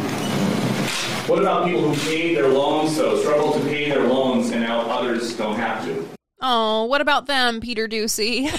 [1.30, 4.82] What about people who paid their loans, though, struggle to pay their loans, and now
[4.82, 6.08] others don't have to?
[6.40, 8.50] Oh, what about them, Peter Doocy?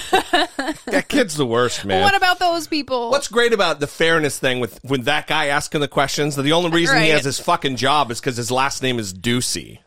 [0.87, 2.03] That kid's the worst, man.
[2.03, 3.11] what about those people?
[3.11, 6.35] What's great about the fairness thing with when that guy asking the questions?
[6.37, 9.13] That the only reason he has his fucking job is because his last name is
[9.15, 9.79] Doocy.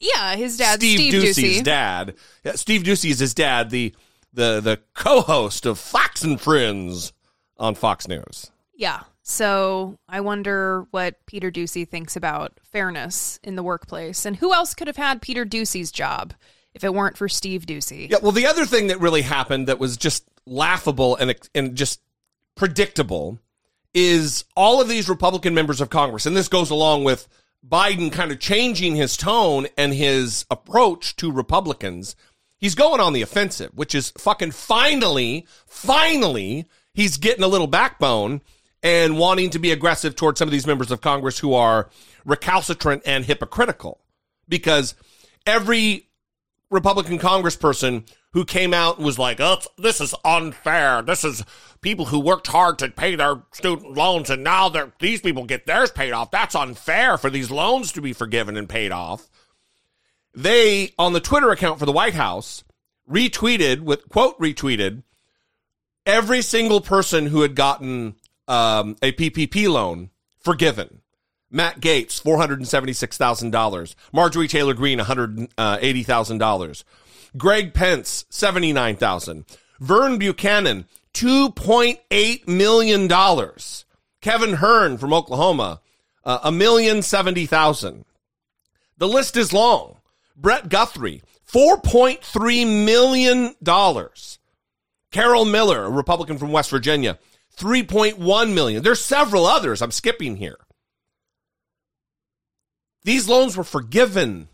[0.00, 1.64] Yeah, his dad Steve, Steve, Doocy's Doocy.
[1.64, 2.14] dad.
[2.44, 3.94] Yeah, Steve Doocy is his dad, the
[4.32, 7.12] the the co-host of Fox and Friends
[7.56, 8.50] on Fox News.
[8.74, 9.02] Yeah.
[9.22, 14.24] So I wonder what Peter Doocy thinks about fairness in the workplace.
[14.24, 16.32] And who else could have had Peter Doocy's job
[16.72, 18.08] if it weren't for Steve Doocy?
[18.08, 18.18] Yeah.
[18.22, 22.00] Well, the other thing that really happened that was just laughable and and just
[22.54, 23.38] predictable
[23.92, 27.28] is all of these Republican members of Congress, and this goes along with
[27.66, 32.16] Biden kind of changing his tone and his approach to Republicans.
[32.58, 38.42] He's going on the offensive, which is fucking finally, finally, he's getting a little backbone
[38.82, 41.88] and wanting to be aggressive towards some of these members of Congress who are
[42.24, 44.00] recalcitrant and hypocritical.
[44.48, 44.94] Because
[45.46, 46.07] every
[46.70, 51.02] Republican congressperson who came out and was like, oh, this is unfair.
[51.02, 51.42] This is
[51.80, 55.90] people who worked hard to pay their student loans and now these people get theirs
[55.90, 56.30] paid off.
[56.30, 59.28] That's unfair for these loans to be forgiven and paid off.
[60.34, 62.64] They, on the Twitter account for the White House,
[63.10, 65.02] retweeted with quote retweeted
[66.04, 68.16] every single person who had gotten
[68.46, 70.10] um, a PPP loan
[70.40, 71.00] forgiven.
[71.50, 73.96] Matt Gaetz, four hundred and seventy-six thousand dollars.
[74.12, 76.84] Marjorie Taylor Greene, one hundred eighty thousand dollars.
[77.36, 79.44] Greg Pence, $79,000.
[79.80, 83.84] Vern Buchanan, two point eight million dollars.
[84.20, 85.80] Kevin Hern from Oklahoma,
[86.24, 88.04] uh, a million seventy thousand.
[88.96, 89.98] The list is long.
[90.36, 94.38] Brett Guthrie, four point three million dollars.
[95.10, 97.18] Carol Miller, a Republican from West Virginia,
[97.56, 98.82] 3.1 million.
[98.82, 100.58] There's several others I'm skipping here.
[103.04, 104.48] These loans were forgiven.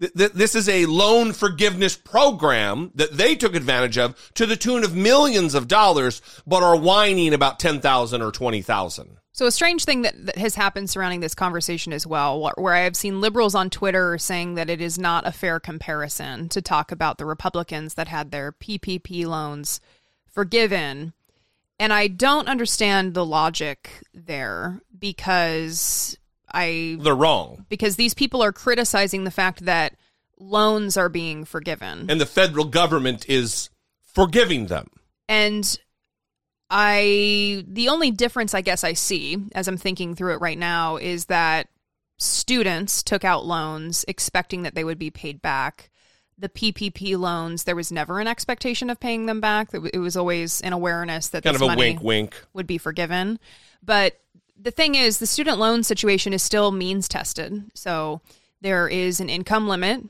[0.00, 4.56] Th- th- This is a loan forgiveness program that they took advantage of to the
[4.56, 9.16] tune of millions of dollars, but are whining about 10,000 or 20,000.
[9.32, 12.80] So a strange thing that, that has happened surrounding this conversation as well, where I
[12.80, 16.90] have seen liberals on Twitter saying that it is not a fair comparison to talk
[16.90, 19.80] about the Republicans that had their PPP loans
[20.26, 21.12] forgiven.
[21.78, 26.17] And I don't understand the logic there because
[26.52, 27.66] I They're wrong.
[27.68, 29.94] because these people are criticizing the fact that
[30.38, 32.06] loans are being forgiven.
[32.10, 33.70] And the federal government is
[34.14, 34.88] forgiving them.
[35.28, 35.78] And
[36.70, 40.96] I, the only difference I guess I see as I'm thinking through it right now
[40.96, 41.68] is that
[42.18, 45.90] students took out loans expecting that they would be paid back.
[46.36, 49.70] The PPP loans, there was never an expectation of paying them back.
[49.72, 52.44] It was always an awareness that Kind of a money wink, wink.
[52.52, 53.38] would be forgiven.
[53.82, 54.20] But
[54.60, 57.64] the thing is, the student loan situation is still means tested.
[57.74, 58.20] So
[58.60, 60.02] there is an income limit,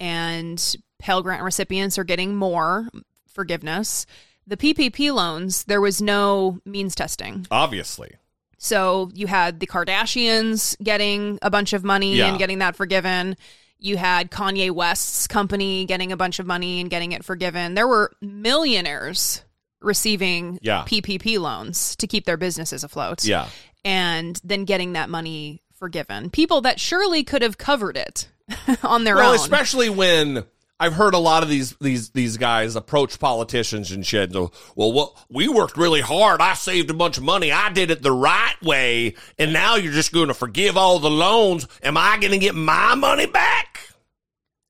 [0.00, 2.88] and Pell Grant recipients are getting more
[3.28, 4.06] forgiveness.
[4.46, 7.46] The PPP loans, there was no means testing.
[7.50, 8.14] Obviously.
[8.58, 12.28] So you had the Kardashians getting a bunch of money Yeah.
[12.28, 13.36] and getting that forgiven.
[13.78, 17.74] You had Kanye West's company getting a bunch of money and getting it forgiven.
[17.74, 19.42] There were millionaires
[19.80, 20.84] receiving Yeah.
[20.86, 23.24] PPP loans to keep their businesses afloat.
[23.24, 23.48] Yeah.
[23.86, 26.30] And then getting that money forgiven.
[26.30, 28.28] People that surely could have covered it
[28.82, 29.34] on their well, own.
[29.34, 30.44] Well, especially when
[30.78, 34.32] I've heard a lot of these these these guys approach politicians and shit.
[34.32, 36.40] Go, well, well, we worked really hard.
[36.40, 37.50] I saved a bunch of money.
[37.50, 41.10] I did it the right way, and now you're just going to forgive all the
[41.10, 41.66] loans.
[41.82, 43.80] Am I going to get my money back?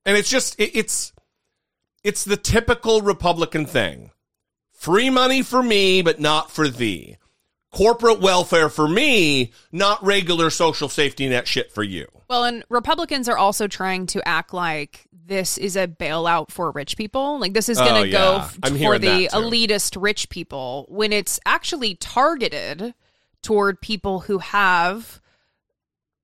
[0.05, 1.11] And it's just it, it's
[2.03, 4.11] it's the typical Republican thing:
[4.71, 7.17] free money for me, but not for thee.
[7.71, 12.07] Corporate welfare for me, not regular social safety net shit for you.
[12.29, 16.95] Well, and Republicans are also trying to act like this is a bailout for rich
[16.97, 17.39] people.
[17.39, 18.45] Like this is Oh, going to go yeah.
[18.45, 22.93] f- I'm for the elitist rich people when it's actually targeted
[23.41, 25.19] toward people who have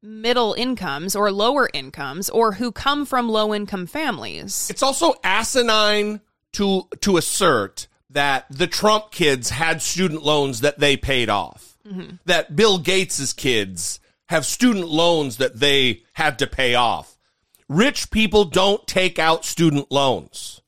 [0.02, 4.70] middle incomes or lower incomes or who come from low income families.
[4.70, 6.22] It's also asinine
[6.54, 11.78] to to assert that the Trump kids had student loans that they paid off.
[11.88, 12.20] Mhm.
[12.26, 14.00] That Bill Gates's kids
[14.30, 17.18] have student loans that they had to pay off.
[17.68, 20.62] Rich people don't take out student loans.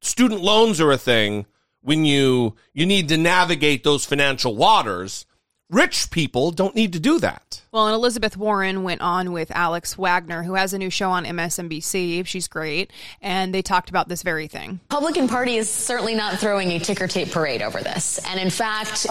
[0.00, 1.46] Student loans are a thing
[1.80, 5.26] when you you need to navigate those financial waters.
[5.72, 7.62] Rich people don't need to do that.
[7.72, 11.24] Well, and Elizabeth Warren went on with Alex Wagner, who has a new show on
[11.24, 12.26] MSNBC.
[12.26, 12.90] She's great.
[13.22, 14.80] And they talked about this very thing.
[14.90, 18.20] Republican Party is certainly not throwing a ticker tape parade over this.
[18.28, 19.06] And in fact,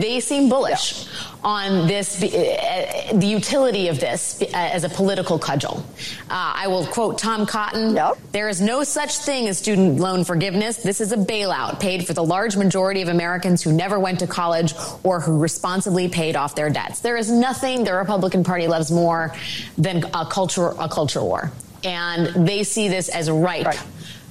[0.00, 1.06] they seem bullish
[1.44, 5.84] on this, uh, the utility of this uh, as a political cudgel.
[6.30, 7.98] Uh, I will quote Tom Cotton.
[8.32, 10.78] There is no such thing as student loan forgiveness.
[10.78, 14.26] This is a bailout paid for the large majority of Americans who never went to
[14.26, 17.00] college or who responsibly paid off their debts.
[17.00, 19.34] There is nothing the Republican Party loves more
[19.78, 21.50] than a culture, a culture war.
[21.84, 23.76] And they see this as ripe.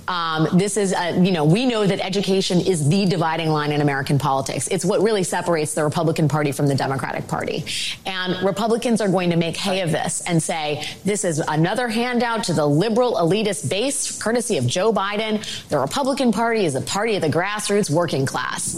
[0.08, 3.82] Um, this is, uh, you know, we know that education is the dividing line in
[3.82, 4.68] American politics.
[4.68, 7.66] It's what really separates the Republican Party from the Democratic Party.
[8.06, 12.44] And Republicans are going to make hay of this and say this is another handout
[12.46, 15.44] to the liberal elitist base, courtesy of Joe Biden.
[15.70, 18.78] The Republican Party is the party of the grassroots working class.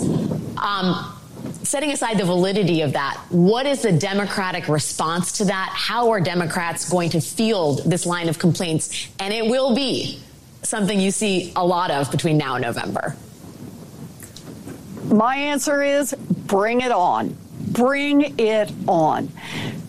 [0.57, 1.16] Um,
[1.63, 5.71] setting aside the validity of that, what is the Democratic response to that?
[5.73, 9.07] How are Democrats going to field this line of complaints?
[9.19, 10.21] And it will be
[10.63, 13.15] something you see a lot of between now and November.
[15.05, 17.37] My answer is bring it on.
[17.59, 19.31] Bring it on.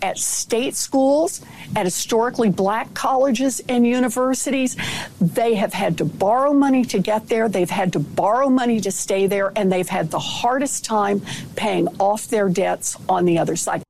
[0.00, 1.42] at state schools,
[1.76, 4.76] at historically black colleges and universities.
[5.20, 7.48] They have had to borrow money to get there.
[7.48, 11.22] They've had to borrow money to stay there, and they've had the hardest time
[11.56, 13.82] paying off their debts on the other side.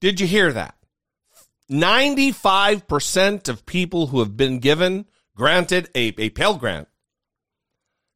[0.00, 0.74] Did you hear that?
[1.70, 6.88] 95% of people who have been given, granted a, a Pell Grant,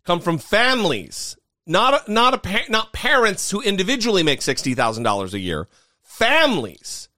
[0.05, 1.37] come from families,
[1.67, 5.69] not, a, not, a, not parents who individually make $60,000 a year,
[6.03, 7.09] families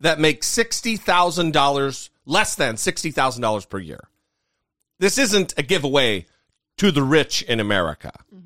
[0.00, 4.08] that make $60,000, less than $60,000 per year.
[4.98, 6.26] This isn't a giveaway
[6.78, 8.12] to the rich in America.
[8.34, 8.41] Mm-hmm.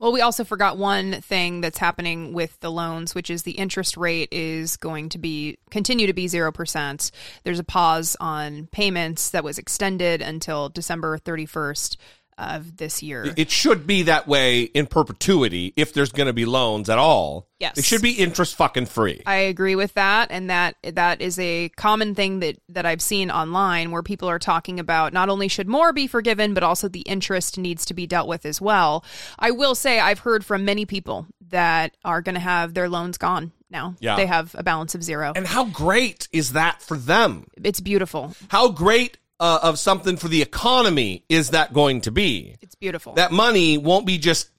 [0.00, 3.98] Well, we also forgot one thing that's happening with the loans, which is the interest
[3.98, 7.10] rate is going to be continue to be 0%.
[7.44, 11.98] There's a pause on payments that was extended until December 31st
[12.40, 13.32] of this year.
[13.36, 17.46] It should be that way in perpetuity if there's going to be loans at all.
[17.60, 17.78] Yes.
[17.78, 19.22] It should be interest fucking free.
[19.26, 23.30] I agree with that, and that that is a common thing that that I've seen
[23.30, 27.00] online where people are talking about not only should more be forgiven, but also the
[27.00, 29.04] interest needs to be dealt with as well.
[29.38, 33.18] I will say I've heard from many people that are going to have their loans
[33.18, 33.94] gone now.
[34.00, 34.16] Yeah.
[34.16, 35.32] They have a balance of zero.
[35.36, 37.46] And how great is that for them?
[37.62, 38.34] It's beautiful.
[38.48, 42.54] How great uh, of something for the economy is that going to be?
[42.60, 43.14] It's beautiful.
[43.14, 44.50] That money won't be just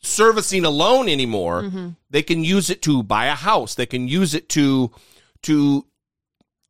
[0.00, 1.62] servicing a loan anymore.
[1.64, 1.96] Mhm.
[2.08, 3.74] They can use it to buy a house.
[3.74, 4.90] They can use it to
[5.42, 5.84] to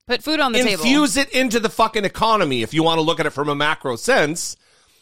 [0.06, 0.82] Put food on the table.
[0.82, 3.54] infuse it into the fucking economy if you want to look at it from a
[3.54, 4.56] macro sense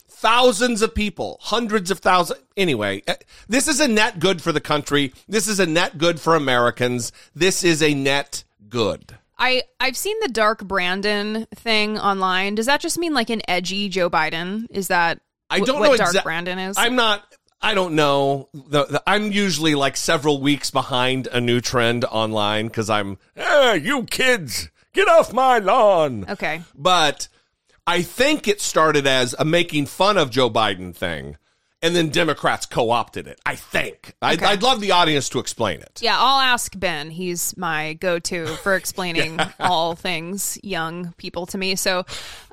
[0.08, 3.14] thousands of people hundreds of thousands anyway eh,
[3.48, 7.12] this is a net good for the country this is a net good for americans
[7.34, 12.54] this is a net good I I've seen the dark Brandon thing online.
[12.54, 14.66] Does that just mean like an edgy Joe Biden?
[14.70, 15.20] Is that
[15.50, 16.76] i don't what know dark exac- Brandon is?
[16.76, 17.22] i'm not
[17.62, 22.66] i don't know the, the, i'm usually like several weeks behind a new trend online
[22.66, 26.62] because i'm eh, you kids get off my lawn okay.
[26.74, 27.28] but
[27.88, 31.36] I think it started as a making fun of Joe Biden thing,
[31.82, 33.40] and then Democrats co-opted it.
[33.44, 34.14] I think.
[34.22, 34.46] I'd, Okay.
[34.46, 36.00] I'd love the audience to explain it.
[36.02, 37.10] Yeah, I'll ask Ben.
[37.10, 41.76] He's my go-to for explaining all things young people to me.
[41.76, 42.00] So,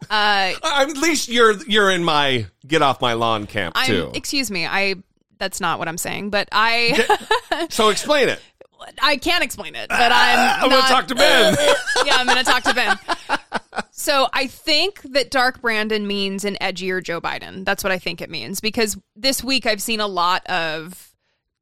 [0.10, 4.12] uh, at least you're you're in my get off my lawn camp I'm too.
[4.14, 4.66] excuse me.
[4.66, 4.96] I
[5.40, 8.40] that's not what I'm saying, but I so explain it.
[9.02, 9.90] I can't explain it.
[9.90, 11.56] But I'm I'm gonna talk to Ben.
[12.06, 12.98] yeah, I'm going to talk to Ben.
[13.92, 17.66] So I think that Dark Brandon means an edgier Joe Biden.
[17.66, 21.14] That's what I think it means because this week I've seen a lot of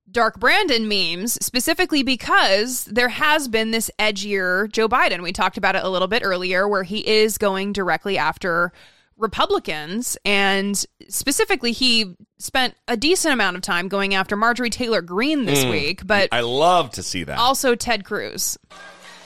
[0.09, 5.24] Dark Brandon memes specifically because there has been this edgier Joe Biden.
[5.24, 8.74] We talked about it a little bit earlier where he is going directly after
[9.17, 15.46] Republicans and specifically he spent a decent amount of time going after Marjorie Taylor Greene
[15.46, 15.72] this Mm.
[15.72, 17.38] week, but I love to see that.
[17.38, 18.58] also Ted Cruz.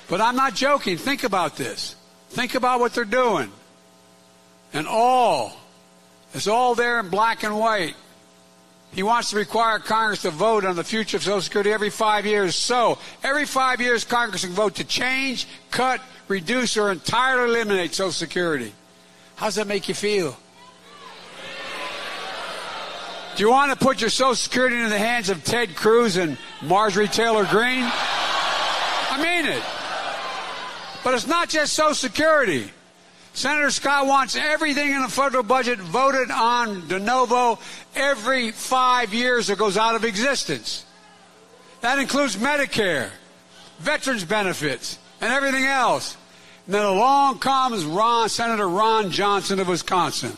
[0.08, 0.98] But I'm not joking.
[0.98, 1.96] Think about this.
[2.30, 3.52] Think about what they're doing.
[4.74, 5.54] And all,
[6.34, 7.96] it's all there in black and white.
[8.94, 12.26] He wants to require Congress to vote on the future of Social Security every five
[12.26, 12.56] years.
[12.56, 18.12] So, every five years, Congress can vote to change, cut, reduce, or entirely eliminate Social
[18.12, 18.74] Security.
[19.36, 20.38] How does that make you feel?
[23.36, 26.38] Do you want to put your Social Security into the hands of Ted Cruz and
[26.62, 27.84] Marjorie Taylor Greene?
[27.84, 29.62] I mean it.
[31.04, 32.72] But it's not just Social Security.
[33.34, 37.60] Senator Scott wants everything in the federal budget voted on de novo
[37.94, 40.86] every five years it goes out of existence.
[41.82, 43.10] That includes Medicare,
[43.80, 46.16] veterans benefits, and everything else.
[46.68, 50.38] And then along comes Ron, Senator Ron Johnson of Wisconsin.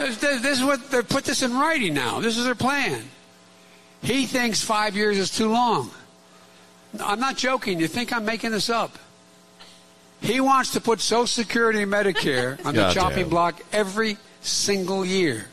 [0.00, 2.20] This, this- this is what they put this in writing now.
[2.20, 3.02] This is their plan.
[4.02, 5.90] He thinks five years is too long.
[6.98, 7.78] I'm not joking.
[7.78, 8.98] You think I'm making this up?
[10.22, 15.46] He wants to put Social Security and Medicare on the chopping block every single year.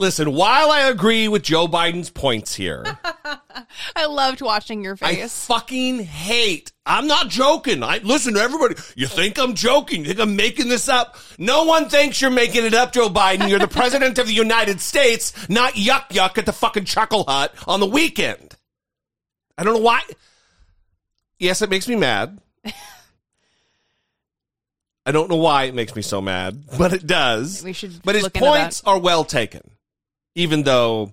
[0.00, 2.84] Listen, while I agree with Joe Biden's points here,
[3.94, 5.22] I loved watching your face.
[5.22, 6.72] I fucking hate.
[6.86, 7.82] I'm not joking.
[7.82, 8.76] I listen to everybody.
[8.96, 10.00] You think I'm joking?
[10.00, 11.18] You think I'm making this up?
[11.36, 13.50] No one thinks you're making it up, Joe Biden.
[13.50, 17.54] You're the president of the United States, not yuck yuck at the fucking chuckle hut
[17.68, 18.56] on the weekend.
[19.58, 20.00] I don't know why.
[21.38, 22.38] Yes, it makes me mad.
[25.04, 27.62] I don't know why it makes me so mad, but it does.
[27.62, 29.70] We should But his points are well taken,
[30.34, 31.12] even though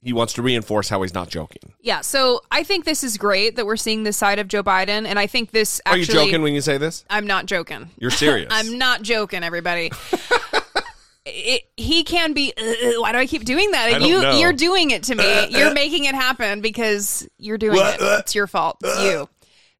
[0.00, 1.72] he wants to reinforce how he's not joking.
[1.80, 5.06] Yeah, so I think this is great that we're seeing this side of Joe Biden,
[5.06, 6.00] and I think this Are actually.
[6.00, 7.04] you joking when you say this?
[7.10, 7.90] I'm not joking.
[7.98, 8.48] You're serious.
[8.52, 9.90] I'm not joking, everybody.
[11.26, 12.52] it, he can be.
[12.56, 14.00] Uh, uh, why do I keep doing that?
[14.02, 14.38] You, know.
[14.38, 15.24] you're doing it to me.
[15.24, 15.74] Uh, you're uh.
[15.74, 17.96] making it happen because you're doing it.
[18.00, 18.78] It's your fault.
[18.84, 19.28] It's you.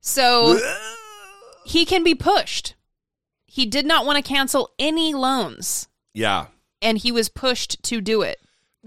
[0.00, 0.58] So
[1.64, 2.74] he can be pushed.
[3.46, 6.46] He did not want to cancel any loans, Yeah.
[6.80, 8.38] and he was pushed to do it.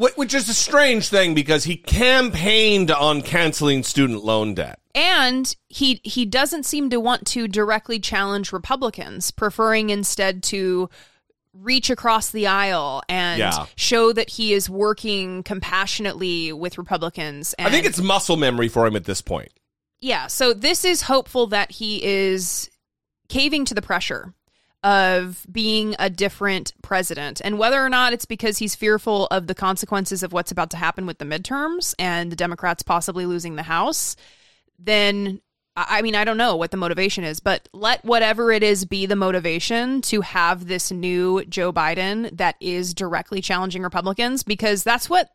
[0.02, 4.80] Wh- Which is a strange thing because he campaigned on canceling student loan debt.
[4.96, 10.90] And he he doesn't seem to want to directly challenge Republicans, preferring instead to
[11.54, 13.66] reach across the aisle and Yeah.
[13.76, 17.54] show that he is working compassionately with Republicans.
[17.54, 19.52] And I think it's muscle memory for him at this point.
[20.00, 22.70] yeah, so this is hopeful that he is
[23.30, 24.34] caving to the pressure
[24.84, 27.42] of being a different president.
[27.44, 30.78] And whether or not it's because he's fearful of the consequences of what's about to
[30.78, 34.16] happen with the midterms and the Democrats possibly losing the House,
[34.80, 35.42] then
[35.78, 39.06] I mean, I don't know what the motivation is, but let whatever it is be
[39.06, 45.10] the motivation to have this new Joe Biden that is directly challenging Republicans because that's
[45.10, 45.30] what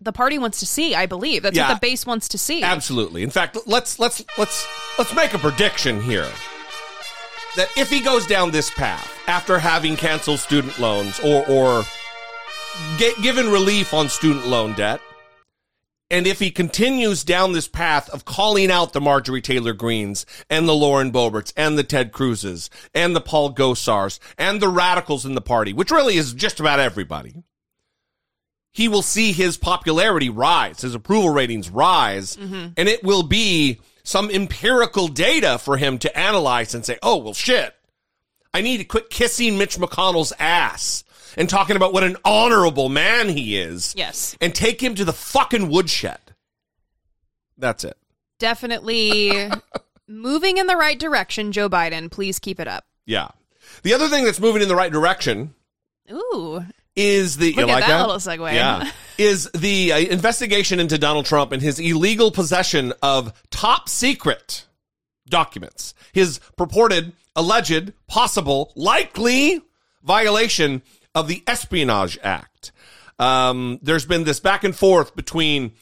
[0.00, 1.42] the party wants to see, I believe.
[1.42, 1.68] That's Yeah.
[1.68, 2.62] what the base wants to see.
[2.62, 3.22] Absolutely.
[3.22, 4.66] In fact, let's let's let's
[4.98, 6.30] let's make a prediction here.
[7.56, 11.84] That if he goes down this path after having canceled student loans or or
[12.98, 15.00] get, given relief on student loan debt,
[16.10, 20.68] and if he continues down this path of calling out the Marjorie Taylor Greenes and
[20.68, 25.34] the Lauren Boeberts and the Ted Cruzes and the Paul Gosars and the radicals in
[25.34, 27.34] the party, which really is just about everybody,
[28.72, 32.68] he will see his popularity rise, his approval ratings rise, mm-hmm.
[32.76, 37.34] and it will be some empirical data for him to analyze and say, oh, well,
[37.34, 37.74] shit.
[38.52, 41.02] I need to quit kissing Mitch McConnell's ass
[41.36, 43.94] and talking about what an honorable man he is.
[43.96, 44.36] Yes.
[44.40, 46.20] And take him to the fucking woodshed.
[47.58, 47.96] That's it.
[48.38, 49.50] Definitely
[50.06, 52.10] moving in the right direction, Joe Biden.
[52.10, 52.84] Please keep it up.
[53.06, 53.28] Yeah.
[53.82, 55.54] The other thing that's moving in the right direction
[56.12, 56.64] Ooh.
[56.96, 58.52] Is the Look at like that little segue.
[58.52, 64.66] Yeah, is the uh, investigation into Donald Trump and his illegal possession of top secret
[65.28, 69.60] documents, his purported, alleged, possible, likely
[70.02, 70.82] violation
[71.14, 72.72] of the Espionage Act.
[73.18, 75.72] Um, there's been this back and forth between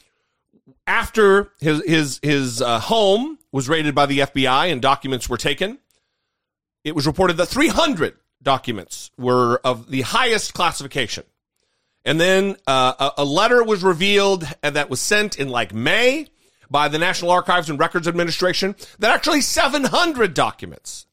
[0.87, 5.79] after his his his uh, home was raided by the FBI and documents were taken.
[6.85, 11.25] It was reported that 300 documents were of the highest classification.
[12.05, 16.27] And then uh, a, a letter was revealed that was sent in like May
[16.71, 21.07] by the National Archives and Records Administration that actually 700 documents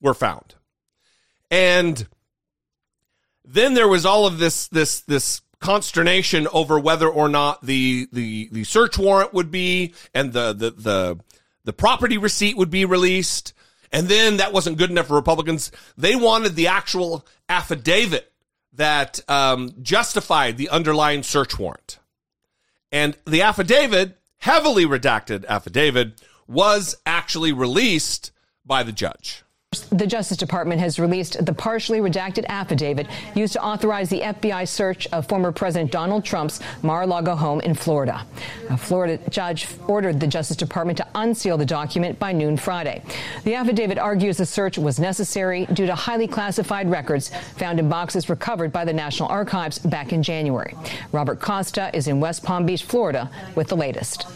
[0.00, 0.54] were found.
[1.50, 2.06] And
[3.44, 8.48] then there was all of this this this consternation over whether or not the the
[8.50, 11.20] the search warrant would be and the the the
[11.64, 13.54] the property receipt would be released.
[13.92, 15.70] And then that wasn't good enough for Republicans.
[15.96, 18.32] They wanted the actual affidavit
[18.72, 21.98] that um, justified the underlying search warrant.
[22.92, 28.32] And the affidavit, heavily redacted affidavit, was actually released
[28.64, 29.42] by the judge.
[29.90, 35.06] The Justice Department has released the partially redacted affidavit used to authorize the FBI search
[35.08, 38.26] of former President Donald Trump's Mar-a-Lago home in Florida.
[38.70, 43.02] A Florida judge ordered the Justice Department to unseal the document by noon Friday.
[43.44, 48.28] The affidavit argues the search was necessary due to highly classified records found in boxes
[48.28, 50.74] recovered by the National Archives back in January.
[51.12, 54.26] Robert Costa is in West Palm Beach, Florida, with the latest.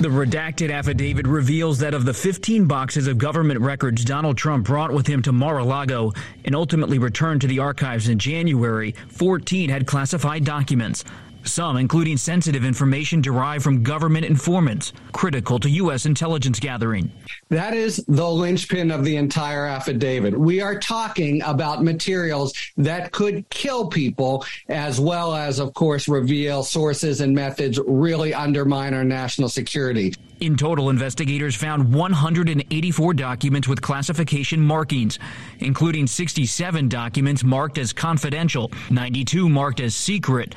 [0.00, 4.92] The redacted affidavit reveals that of the 15 boxes of government records Donald Trump brought
[4.92, 6.12] with him to Mar-a-Lago
[6.44, 11.04] and ultimately returned to the archives in January, 14 had classified documents.
[11.44, 16.04] Some including sensitive information derived from government informants, critical to U.S.
[16.06, 17.10] intelligence gathering.
[17.48, 20.38] That is the linchpin of the entire affidavit.
[20.38, 26.62] We are talking about materials that could kill people, as well as, of course, reveal
[26.62, 30.14] sources and methods really undermine our national security.
[30.40, 35.18] In total, investigators found 184 documents with classification markings,
[35.58, 40.54] including 67 documents marked as confidential, 92 marked as secret,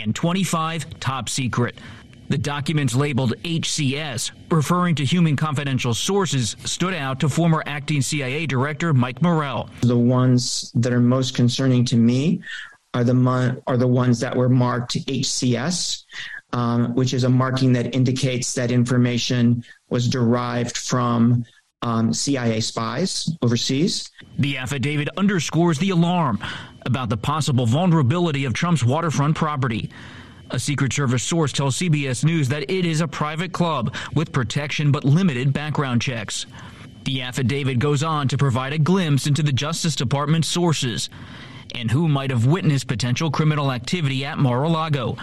[0.00, 1.76] and 25 top secret.
[2.28, 8.46] The documents labeled HCS, referring to human confidential sources, stood out to former acting CIA
[8.46, 9.68] Director Mike Morell.
[9.82, 12.40] The ones that are most concerning to me
[12.94, 16.04] are the mon- are the ones that were marked HCS,
[16.52, 21.44] um, which is a marking that indicates that information was derived from
[21.82, 24.10] um, CIA spies overseas.
[24.38, 26.42] The affidavit underscores the alarm
[26.86, 29.90] about the possible vulnerability of Trump's waterfront property.
[30.50, 34.92] A Secret Service source tells CBS News that it is a private club with protection
[34.92, 36.46] but limited background checks.
[37.04, 41.10] The affidavit goes on to provide a glimpse into the Justice Department's sources
[41.74, 45.16] and who might have witnessed potential criminal activity at Mar a Lago,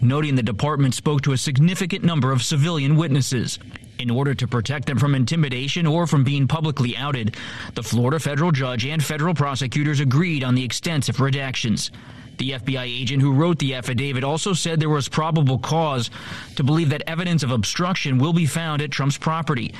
[0.00, 3.58] noting the department spoke to a significant number of civilian witnesses.
[4.00, 7.36] In order to protect them from intimidation or from being publicly outed,
[7.74, 11.90] the Florida federal judge and federal prosecutors agreed on the extensive redactions.
[12.38, 16.08] The FBI agent who wrote the affidavit also said there was probable cause
[16.56, 19.74] to believe that evidence of obstruction will be found at Trump's property,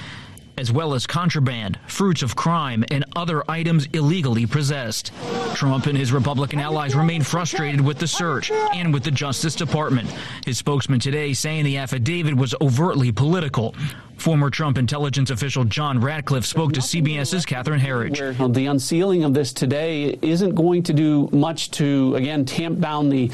[0.61, 5.11] as well as contraband, fruits of crime, and other items illegally possessed.
[5.54, 10.14] Trump and his Republican allies remain frustrated with the search and with the Justice Department.
[10.44, 13.74] His spokesman today saying the affidavit was overtly political.
[14.18, 18.20] Former Trump intelligence official John Ratcliffe spoke to CBS's Catherine Herridge.
[18.20, 23.08] Uh, the unsealing of this today isn't going to do much to, again, tamp down
[23.08, 23.30] the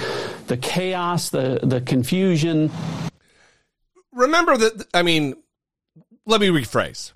[0.47, 2.71] the chaos, the the confusion.
[4.13, 5.35] Remember that, I mean,
[6.25, 7.13] let me rephrase.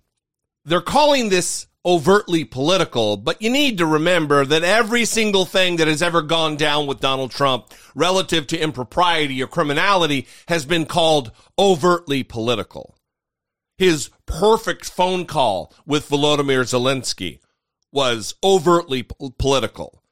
[0.65, 5.89] They're calling this overtly political, but you need to remember that every single thing that
[5.89, 11.33] has ever gone down with Donald Trump relative to impropriety or criminality has been called
[11.59, 12.97] overtly political.
[13.79, 17.39] His perfect phone call with Volodymyr Zelensky
[17.91, 20.03] was overtly p- political.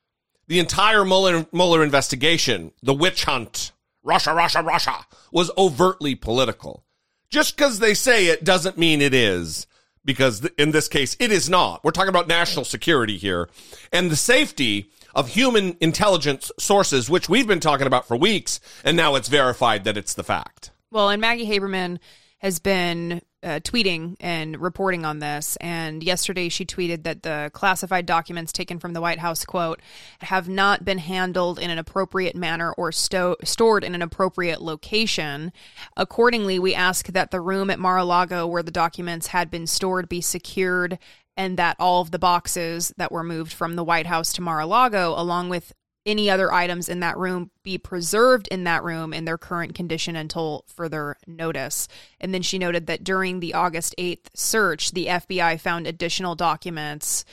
[0.46, 3.72] The entire Mueller, Mueller investigation, the witch hunt,
[4.02, 6.86] Russia, Russia, Russia, was overtly political.
[7.30, 9.66] Just because they say it doesn't mean it is,
[10.04, 11.84] because in this case, it is not.
[11.84, 13.48] We're talking about national security here
[13.92, 18.96] and the safety of human intelligence sources, which we've been talking about for weeks, and
[18.96, 20.70] now it's verified that it's the fact.
[20.90, 21.98] Well, and Maggie Haberman
[22.38, 25.56] has been uh, tweeting and reporting on this.
[25.60, 29.80] And yesterday she tweeted that the classified documents taken from the White House, quote,
[30.20, 35.52] have not been handled in an appropriate manner or sto- stored in an appropriate location.
[35.96, 39.66] Accordingly, we ask that the room at Mar a Lago where the documents had been
[39.66, 40.98] stored be secured
[41.36, 44.58] and that all of the boxes that were moved from the White House to Mar
[44.60, 45.72] a Lago, along with
[46.06, 50.16] any other items in that room be preserved in that room in their current condition
[50.16, 51.86] until further notice.
[52.20, 57.24] And then she noted that during the August 8th search, the FBI found additional documents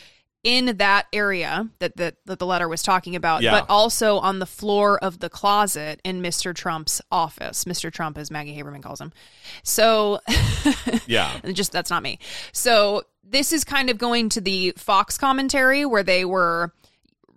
[0.43, 3.51] in that area that the, that the letter was talking about, Yeah.
[3.51, 6.53] but also on the floor of the closet in Mr.
[6.53, 7.65] Trump's office.
[7.65, 7.91] Mr.
[7.91, 9.11] Trump, as Maggie Haberman calls him.
[9.63, 10.19] So,
[11.07, 11.39] Yeah.
[11.51, 12.19] just that's not me.
[12.51, 16.73] So this is kind of going to the Fox commentary where they were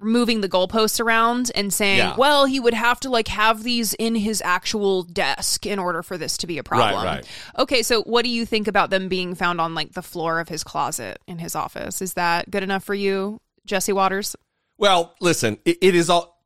[0.00, 2.16] moving the goalposts around and saying, Yeah.
[2.16, 6.16] well, he would have to like have these in his actual desk in order for
[6.16, 7.04] this to be a problem.
[7.04, 7.26] right.
[7.58, 10.48] Okay, so what do you think about them being found on like the floor of
[10.48, 12.00] his closet in his office?
[12.00, 14.36] Is that good enough for you, Jesse Watters?
[14.78, 16.40] Well, listen, it, it is all.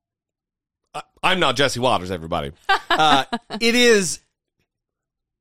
[0.95, 2.53] I- I'm not Jesse Watters, everybody.
[2.91, 3.25] Uh,
[3.59, 4.21] it is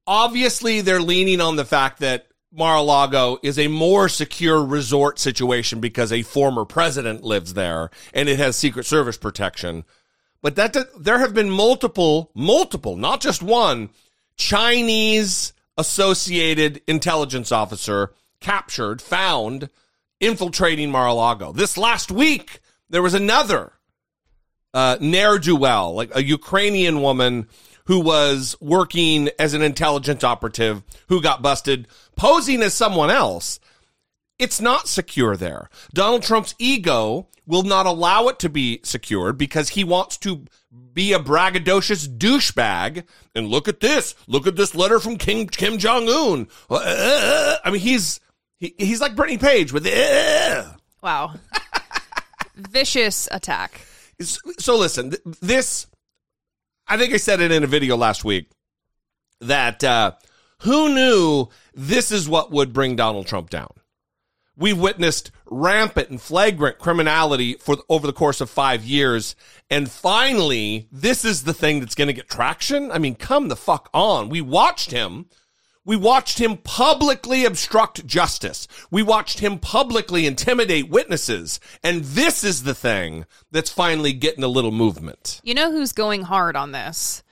[0.07, 6.12] obviously they're leaning on the fact that Mar-a-Lago is a more secure resort situation because
[6.12, 9.86] a former president lives there and it has Secret Service protection.
[10.41, 13.89] But that there have been multiple, multiple, not just one
[14.36, 19.70] Chinese associated intelligence officer captured, found
[20.20, 21.54] infiltrating Mar-a-Lago.
[21.54, 23.72] This last week, there was another
[24.74, 27.47] uh, ne'er do well, like a Ukrainian woman
[27.91, 33.59] who was working as an intelligence operative who got busted posing as someone else.
[34.39, 35.69] It's not secure there.
[35.93, 40.45] Donald Trump's ego will not allow it to be secured because he wants to
[40.93, 43.03] be a braggadocious douchebag.
[43.35, 44.15] And look at this.
[44.25, 46.47] Look at this letter from King Kim Jong Un.
[46.69, 47.57] Uh, uh, uh.
[47.65, 48.21] I mean, he's
[48.55, 50.63] he, he's like Brittany Page with uh.
[51.03, 51.33] Wow.
[52.55, 53.81] Vicious attack.
[54.21, 55.87] So listen, th- this
[56.91, 58.51] I think I said it in a video last week
[59.39, 60.11] that uh,
[60.63, 63.71] who knew this is what would bring Donald Trump down.
[64.57, 69.37] We've witnessed rampant and flagrant criminality for over the course of five years,
[69.69, 72.91] and finally, this is the thing that's going to get traction.
[72.91, 74.27] I mean, come the fuck on!
[74.27, 75.27] We watched him.
[75.84, 78.67] We watched him publicly obstruct justice.
[78.91, 81.59] We watched him publicly intimidate witnesses.
[81.84, 85.41] And this is the thing that's finally getting a little movement.
[85.43, 87.23] You know who's going hard on this?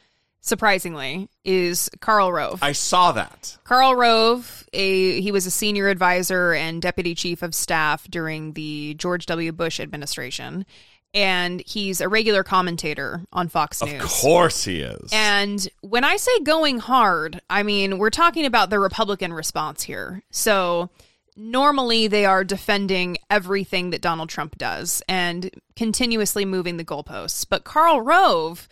[0.41, 2.63] Surprisingly, is Karl Rove.
[2.63, 3.57] I saw that.
[3.65, 8.95] Karl Rove, a he was a senior advisor and deputy chief of staff during the
[8.95, 9.51] George W.
[9.51, 10.65] Bush administration,
[11.13, 14.03] and he's a regular commentator on Fox News.
[14.03, 15.09] Of course he is.
[15.11, 20.23] And when I say going hard, I mean we're talking about the Republican response here.
[20.31, 20.89] So
[21.35, 27.45] normally they are defending everything that Donald Trump does and continuously moving the goalposts.
[27.49, 28.67] But Karl Rove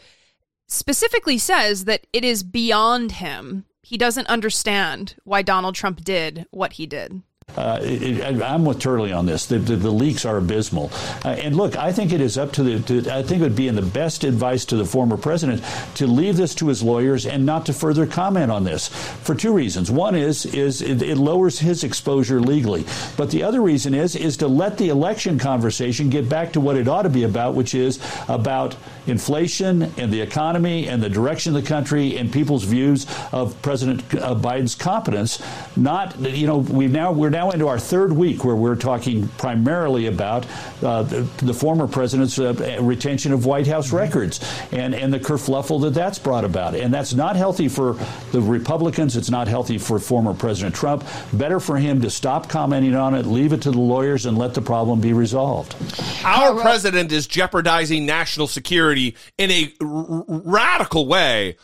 [0.67, 3.65] specifically says that it is beyond him.
[3.81, 7.21] He doesn't understand why Donald Trump did what he did.
[7.55, 9.47] Uh, it, I'm with Turley on this.
[9.47, 10.91] The, the, the leaks are abysmal.
[11.25, 12.79] Uh, and look, I think it is up to the.
[13.01, 15.63] To, I think it would be in the best advice to the former president
[15.95, 19.53] to leave this to his lawyers and not to further comment on this for two
[19.53, 19.89] reasons.
[19.89, 22.85] One is is it, it lowers his exposure legally,
[23.15, 26.77] but the other reason is is to let the election conversation get back to what
[26.77, 28.75] it ought to be about, which is about
[29.07, 34.07] inflation and the economy and the direction of the country and people's views of President
[34.09, 35.41] Biden's competence.
[35.75, 40.07] Not you know we now we're now into our third week where we're talking primarily
[40.07, 40.45] about
[40.81, 44.39] uh, the, the, former president's uh, retention of White House records
[44.71, 46.75] and, and the kerfluffle that that's brought about.
[46.75, 47.97] And that's not healthy for
[48.31, 49.15] the Republicans.
[49.15, 51.05] It's not healthy for former President Trump.
[51.33, 54.53] Better for him to stop commenting on it, leave it to the lawyers, and let
[54.53, 55.75] the problem be resolved.
[56.23, 61.57] Our president is jeopardizing national security in a r- radical way.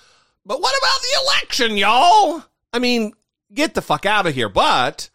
[0.45, 2.43] But what about the election, y'all?
[2.71, 3.13] I mean,
[3.53, 4.49] get the fuck out of here.
[4.49, 5.09] But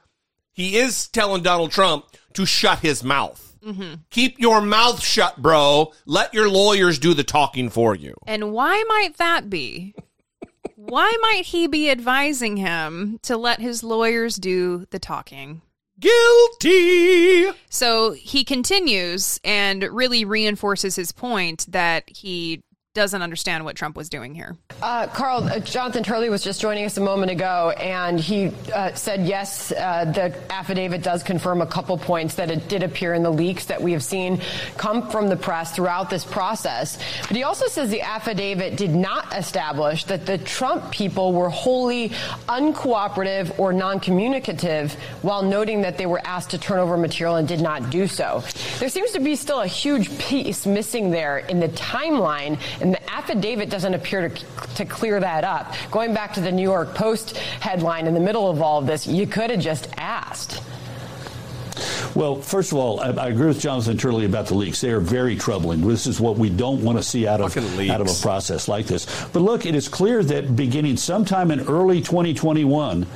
[0.59, 3.57] he is telling Donald Trump to shut his mouth.
[3.65, 3.95] Mm-hmm.
[4.11, 5.93] Keep your mouth shut, bro.
[6.05, 8.15] Let your lawyers do the talking for you.
[8.27, 9.95] And why might that be?
[10.75, 15.63] why might he be advising him to let his lawyers do the talking?
[16.01, 17.51] Guilty.
[17.71, 22.65] So he continues and really reinforces his point that he
[22.99, 24.57] doesn't understand what Trump was doing here.
[24.83, 28.93] Uh, Karl, uh, Jonathan Turley was just joining us a moment ago, and he uh,
[28.95, 33.23] said, yes, uh, the affidavit does confirm a couple points that it did appear in
[33.23, 34.41] the leaks that we have seen
[34.77, 36.99] come from the press throughout this process.
[37.27, 42.11] But he also says the affidavit did not establish that the Trump people were wholly
[42.49, 44.93] uncooperative or non-communicative,
[45.23, 48.43] while noting that they were asked to turn over material and did not do so.
[48.81, 52.59] There seems to be still a huge piece missing there in the timeline
[52.95, 55.75] the affidavit doesn't appear to, to clear that up.
[55.91, 59.07] Going back to the New York Post headline in the middle of all of this,
[59.07, 60.63] you could have just asked.
[62.15, 64.81] Well, first of all, I, I, agree with Jonathan Turley about the leaks.
[64.81, 65.87] They are very troubling.
[65.87, 68.87] This is what we don't want to see out of out of a process like
[68.87, 69.07] this.
[69.33, 73.07] But look, it is clear that beginning sometime in early 2021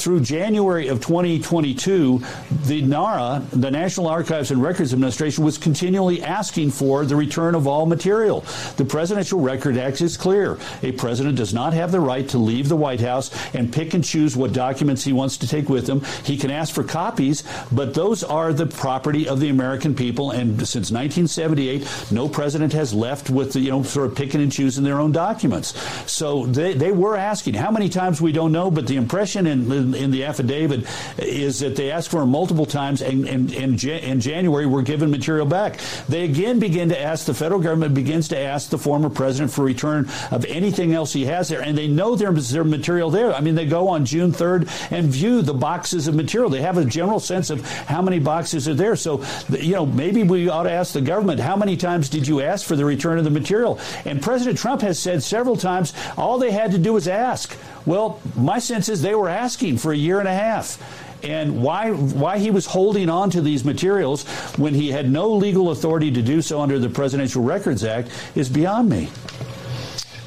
[0.00, 2.22] through January of 2022,
[2.66, 7.66] the NARA, the National Archives and Records Administration, was continually asking for the return of
[7.66, 8.44] all material.
[8.76, 10.58] The Presidential Record Act is clear.
[10.82, 14.02] A president does not have the right to leave the White House and pick and
[14.02, 16.02] choose what documents he wants to take with him.
[16.24, 20.30] He can ask for copies, but those are the property of the American people.
[20.30, 24.50] And since 1978, no president has left with the, you know, sort of picking and
[24.50, 25.78] choosing their own documents.
[26.10, 27.54] So they, they were asking.
[27.54, 30.86] How many times we don't know, but the impression in, in the affidavit
[31.18, 35.80] is that they asked for them multiple times, and in January were given material back.
[36.08, 39.64] They again begin to ask, the federal government begins to ask the former president for
[39.64, 43.32] return of anything else he has there, and they know there's their material there.
[43.34, 46.50] I mean, they go on June 3rd and view the boxes of material.
[46.50, 48.96] They have a general sense of how many boxes are there.
[48.96, 52.40] So, you know, maybe we ought to ask the government, how many times did you
[52.40, 53.78] ask for the return of the material?
[54.04, 57.56] And President Trump has said several times, all they had to do was ask.
[57.90, 60.78] Well, my sense is they were asking for a year and a half.
[61.24, 64.24] And why why he was holding on to these materials
[64.56, 68.48] when he had no legal authority to do so under the Presidential Records Act is
[68.48, 69.08] beyond me.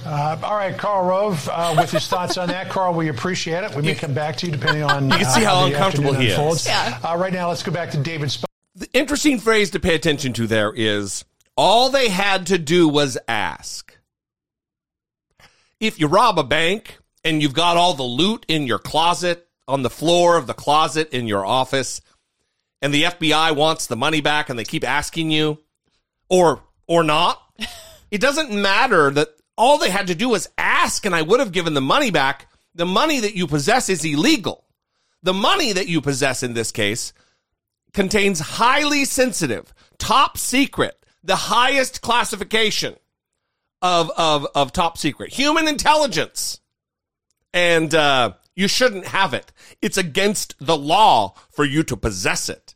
[0.06, 2.70] Uh, all right, Karl Rove, uh, with his thoughts on that.
[2.70, 3.74] Karl, we appreciate it.
[3.74, 6.14] We may come back to you depending on you can see uh, how, how uncomfortable
[6.14, 6.60] he unfolds.
[6.60, 6.68] is.
[6.68, 7.00] Yeah.
[7.02, 8.30] Uh, right now, let's go back to David.
[8.30, 8.44] Sp-
[8.76, 11.24] the interesting phrase to pay attention to there is
[11.56, 13.98] all they had to do was ask.
[15.80, 19.82] If you rob a bank and you've got all the loot in your closet on
[19.82, 22.02] the floor of the closet in your office.
[22.82, 25.60] And the FBI wants the money back and they keep asking you.
[26.30, 27.42] Or or not.
[28.12, 31.52] It doesn't matter that all they had to do was ask and I would have
[31.52, 32.48] given the money back.
[32.76, 34.66] The money that you possess is illegal.
[35.22, 37.14] The money that you possess in this case
[37.94, 42.96] contains highly sensitive top secret the highest classification
[43.82, 45.34] of of of top secret.
[45.34, 46.60] Human intelligence
[47.54, 49.52] and uh, you shouldn't have it.
[49.82, 52.76] It's against the law for you to possess it.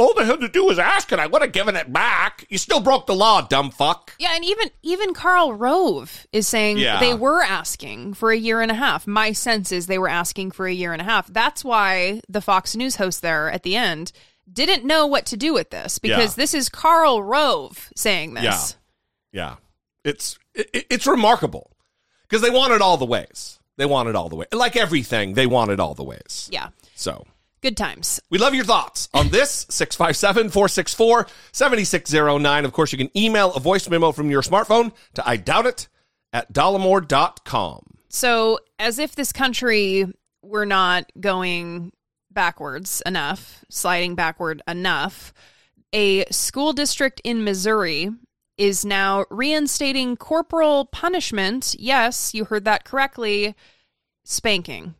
[0.00, 2.44] All they had to do was ask and I would have given it back.
[2.48, 4.14] You still broke the law, dumb fuck.
[4.20, 7.00] Yeah, and even even Karl Rove is saying Yeah.
[7.00, 9.08] they were asking for a year and a half.
[9.08, 11.26] My sense is they were asking for a year and a half.
[11.26, 14.12] That's why the Fox News host there at the end
[14.50, 16.42] didn't know what to do with this because Yeah.
[16.42, 18.76] this is Karl Rove saying this.
[19.32, 19.54] Yeah, yeah.
[20.04, 21.72] It's it, it's remarkable
[22.22, 23.57] because they want it all the ways.
[23.78, 24.44] They want it all the way.
[24.52, 26.50] Like everything, they want it all the ways.
[26.52, 26.68] Yeah.
[26.94, 27.24] So
[27.60, 28.20] Good times.
[28.30, 32.64] We love your thoughts on this 657 464 7609.
[32.64, 35.88] Of course, you can email a voice memo from your smartphone to I doubt it
[36.32, 37.80] at dollemore.com.
[38.10, 40.06] So, as if this country
[40.42, 41.92] were not going
[42.30, 45.32] backwards enough, sliding backward enough,
[45.92, 48.10] a school district in Missouri
[48.58, 51.74] is now reinstating corporal punishment.
[51.78, 53.54] Yes, you heard that correctly
[54.24, 54.94] spanking.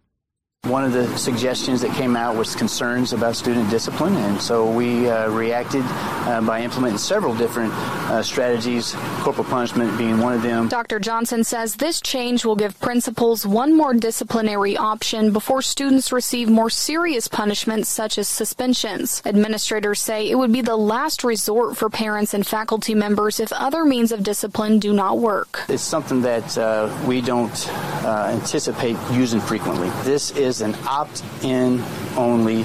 [0.69, 5.09] One of the suggestions that came out was concerns about student discipline, and so we
[5.09, 10.69] uh, reacted uh, by implementing several different uh, strategies, corporal punishment being one of them.
[10.69, 10.99] Dr.
[10.99, 16.69] Johnson says this change will give principals one more disciplinary option before students receive more
[16.69, 19.23] serious punishments such as suspensions.
[19.25, 23.87] Administrators say it would be the last resort for parents and faculty members if other
[23.87, 25.65] means of discipline do not work.
[25.71, 27.69] It's something that uh, we don't
[28.05, 29.89] uh, anticipate using frequently.
[30.05, 31.83] This is an opt-in
[32.17, 32.65] only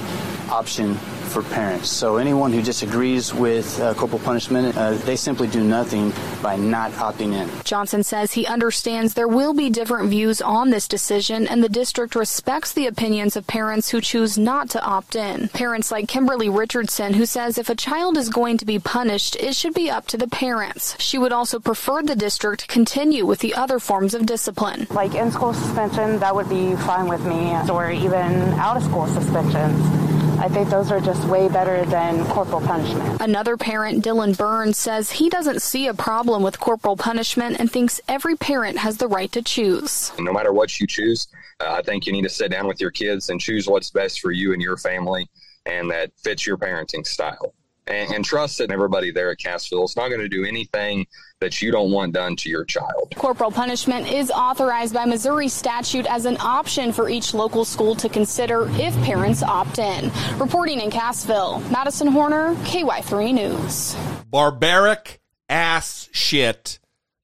[0.49, 0.97] option
[1.33, 1.89] for parents.
[1.89, 6.13] So anyone who disagrees with uh, corporal punishment, uh, they simply do nothing
[6.43, 7.49] by not opting in.
[7.63, 12.15] Johnson says he understands there will be different views on this decision and the district
[12.15, 15.47] respects the opinions of parents who choose not to opt in.
[15.49, 19.55] Parents like Kimberly Richardson who says if a child is going to be punished, it
[19.55, 20.95] should be up to the parents.
[20.99, 24.85] She would also prefer the district continue with the other forms of discipline.
[24.91, 29.07] Like in school suspension, that would be fine with me, or even out of school
[29.07, 30.22] suspensions.
[30.43, 33.21] I think those are just way better than corporal punishment.
[33.21, 38.01] Another parent, Dylan Burns, says he doesn't see a problem with corporal punishment and thinks
[38.09, 40.11] every parent has the right to choose.
[40.19, 41.29] No matter what you choose,
[41.61, 44.19] uh, I think you need to sit down with your kids and choose what's best
[44.19, 45.29] for you and your family
[45.65, 47.53] and that fits your parenting style.
[47.87, 51.05] And, and trust that everybody there at Cassville is not going to do anything
[51.41, 53.13] that you don't want done to your child.
[53.15, 58.07] Corporal punishment is authorized by Missouri statute as an option for each local school to
[58.07, 60.09] consider if parents opt in.
[60.37, 63.95] Reporting in Cassville, Madison Horner, KY3 News.
[64.29, 65.19] Barbaric
[65.49, 66.79] ass shit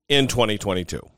[0.10, 1.10] in 2022.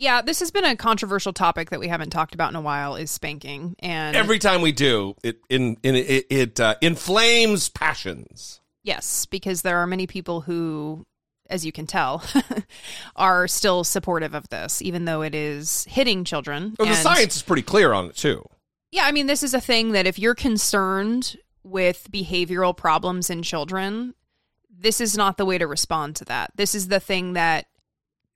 [0.00, 2.96] Yeah, this has been a controversial topic that we haven't talked about in a while
[2.96, 8.62] is spanking and Every time we do, it in, in it, it uh, inflames passions.
[8.82, 11.06] Yes, because there are many people who
[11.50, 12.24] as you can tell
[13.16, 16.74] are still supportive of this even though it is hitting children.
[16.78, 18.42] Well, the And- science is pretty clear on it too.
[18.92, 23.42] Yeah, I mean, this is a thing that if you're concerned with behavioral problems in
[23.42, 24.14] children,
[24.70, 26.52] this is not the way to respond to that.
[26.56, 27.66] This is the thing that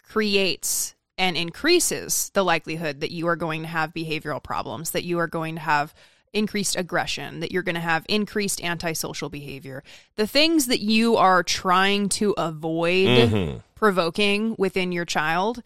[0.03, 5.19] creates and increases the likelihood that you are going to have behavioral problems, that you
[5.19, 5.95] are going to have
[6.33, 9.85] increased aggression, that you're going to have increased antisocial behavior.
[10.17, 13.62] The things that you are trying to avoid Mhm.
[13.77, 15.62] provoking within your child,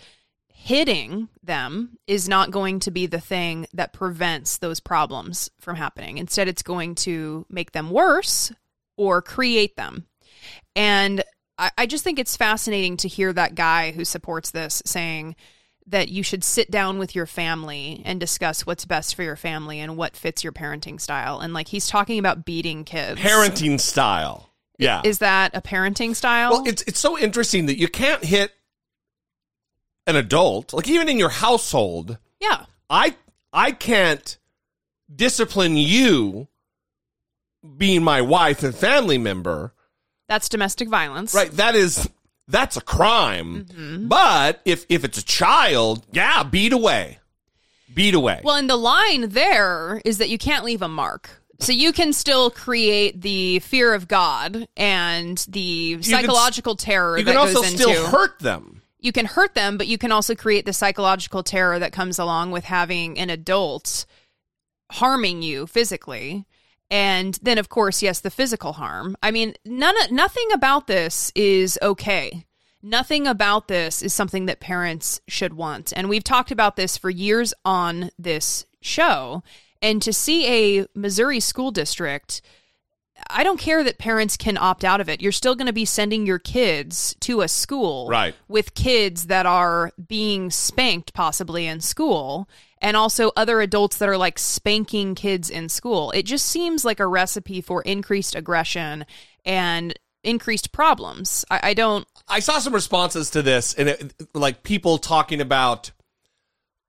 [0.53, 6.19] hitting them is not going to be the thing that prevents those problems from happening.
[6.19, 8.53] Instead, it's going to make them worse
[8.97, 10.05] or create them.
[10.77, 11.25] And
[11.59, 15.37] I, I just think it's fascinating to hear that guy who supports this saying
[15.89, 19.81] that you should sit down with your family and discuss what's best for your family
[19.81, 21.41] and what fits your parenting style.
[21.41, 23.21] And like he's talking about beating kids.
[23.21, 24.51] Parenting style.
[24.79, 25.01] Yeah.
[25.05, 26.51] Is that a parenting style?
[26.51, 28.53] Well, it's it's so interesting that you can't hit
[30.07, 32.19] an adult, like even in your household.
[32.41, 32.67] Yeah.
[32.89, 33.17] I
[33.53, 34.39] I can't
[35.15, 36.49] discipline you
[37.77, 39.73] being my wife and family member.
[40.29, 41.35] That's domestic violence.
[41.35, 42.09] Right, that is
[42.49, 43.65] that's a crime.
[43.65, 44.09] Mm-hmm.
[44.09, 47.19] But if if it's a child, yeah, beat away.
[47.95, 48.41] Beat away.
[48.45, 51.31] Well, and the line there is that you can't leave a mark.
[51.61, 57.25] So you can still create the fear of God and the can psychological terror you
[57.25, 58.83] that can also still into hurt them.
[59.01, 62.53] You can hurt them, but you can also create the psychological terror that comes along
[62.53, 64.07] with having an adult
[64.91, 66.47] harming you physically.
[66.91, 69.17] And then of course, yes, the physical harm.
[69.23, 72.45] I mean, none nothing about this is okay.
[72.83, 75.93] Nothing about this is something that parents should want.
[75.97, 79.43] And we've talked about this for years on this show.
[79.83, 82.41] And to see a Missouri school district,
[83.31, 85.21] I don't care that parents can opt out of it.
[85.21, 88.35] You're still going to be sending your kids to a school Right.
[88.49, 92.49] with kids that are being spanked possibly in school
[92.81, 96.11] and also other adults that are like spanking kids in school.
[96.13, 99.05] It just seems like a recipe for increased aggression
[99.45, 101.45] and increased problems.
[101.51, 105.91] I, I don't I saw some responses to this, and it, like people talking about,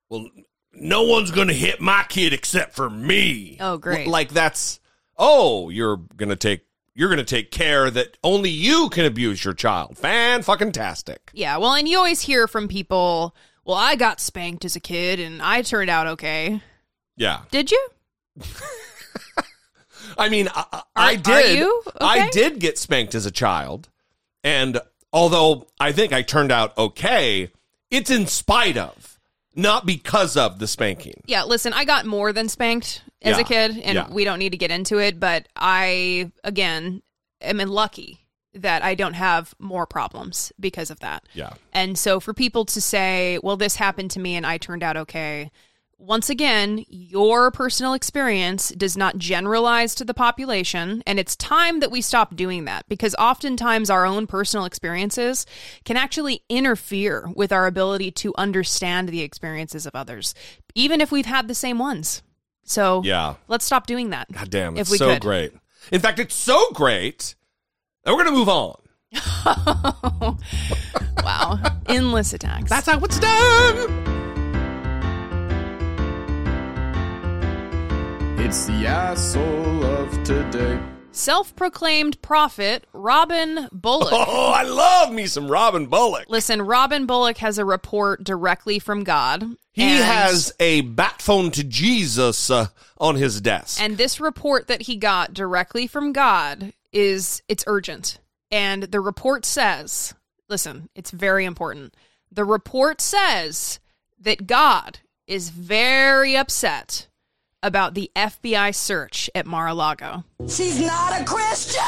[0.09, 0.27] well,
[0.73, 3.57] no one's going to hit my kid except for me.
[3.59, 4.07] Oh, great.
[4.07, 4.78] Like that's
[5.19, 6.61] oh, you're going to take
[6.95, 9.97] you're going to take care that only you can abuse your child.
[9.97, 11.29] Fan fucking tastic.
[11.33, 15.19] Yeah, well, and you always hear from people, well, I got spanked as a kid
[15.19, 16.61] and I turned out okay.
[17.15, 17.43] Yeah.
[17.51, 17.87] Did you?
[20.17, 21.45] I mean, I, I did.
[21.45, 21.83] are you?
[22.01, 23.87] I did get spanked as a child,
[24.43, 24.81] and
[25.13, 27.51] although I think I turned out okay,
[27.91, 29.19] It's in spite of,
[29.55, 31.21] not because of the spanking.
[31.25, 33.41] Yeah, listen, I got more than spanked as Yeah.
[33.41, 34.07] a kid, and Yeah.
[34.09, 37.01] we don't need to get into it, but I, again,
[37.41, 41.23] am lucky that I don't have more problems because of that.
[41.33, 41.51] Yeah.
[41.71, 44.97] And so for people to say, well, this happened to me and I turned out
[44.97, 45.51] okay,
[46.01, 51.03] once again, your personal experience does not generalize to the population.
[51.05, 55.45] And it's time that we stop doing that because oftentimes our own personal experiences
[55.83, 60.33] can actually interfere with our ability to understand the experiences of others,
[60.73, 62.21] even if we've had the same ones.
[62.69, 63.33] So Yeah.
[63.47, 64.31] let's stop doing that.
[64.31, 65.21] God damn, If it's we so could.
[65.23, 65.53] great.
[65.91, 67.33] In fact, it's so great
[68.03, 68.75] that we're going to move on.
[71.23, 71.59] wow.
[71.87, 72.69] Endless attacks.
[72.69, 74.05] That's how it's done.
[78.37, 80.79] It's the asshole of today.
[81.11, 84.13] Self proclaimed prophet Robin Bullock.
[84.31, 86.25] Oh, I love me some Robin Bullock.
[86.29, 89.43] Listen, Robin Bullock has a report directly from God.
[89.71, 93.81] He and- has a bat phone to Jesus uh, on his desk.
[93.81, 98.19] And this report that he got directly from God is it's urgent.
[98.51, 100.13] And the report says,
[100.47, 101.95] listen, it's very important.
[102.31, 103.79] The report says
[104.19, 107.07] that God is very upset
[107.61, 110.23] about the FBI search at Mar-a-Lago.
[110.47, 111.81] She's not a Christian.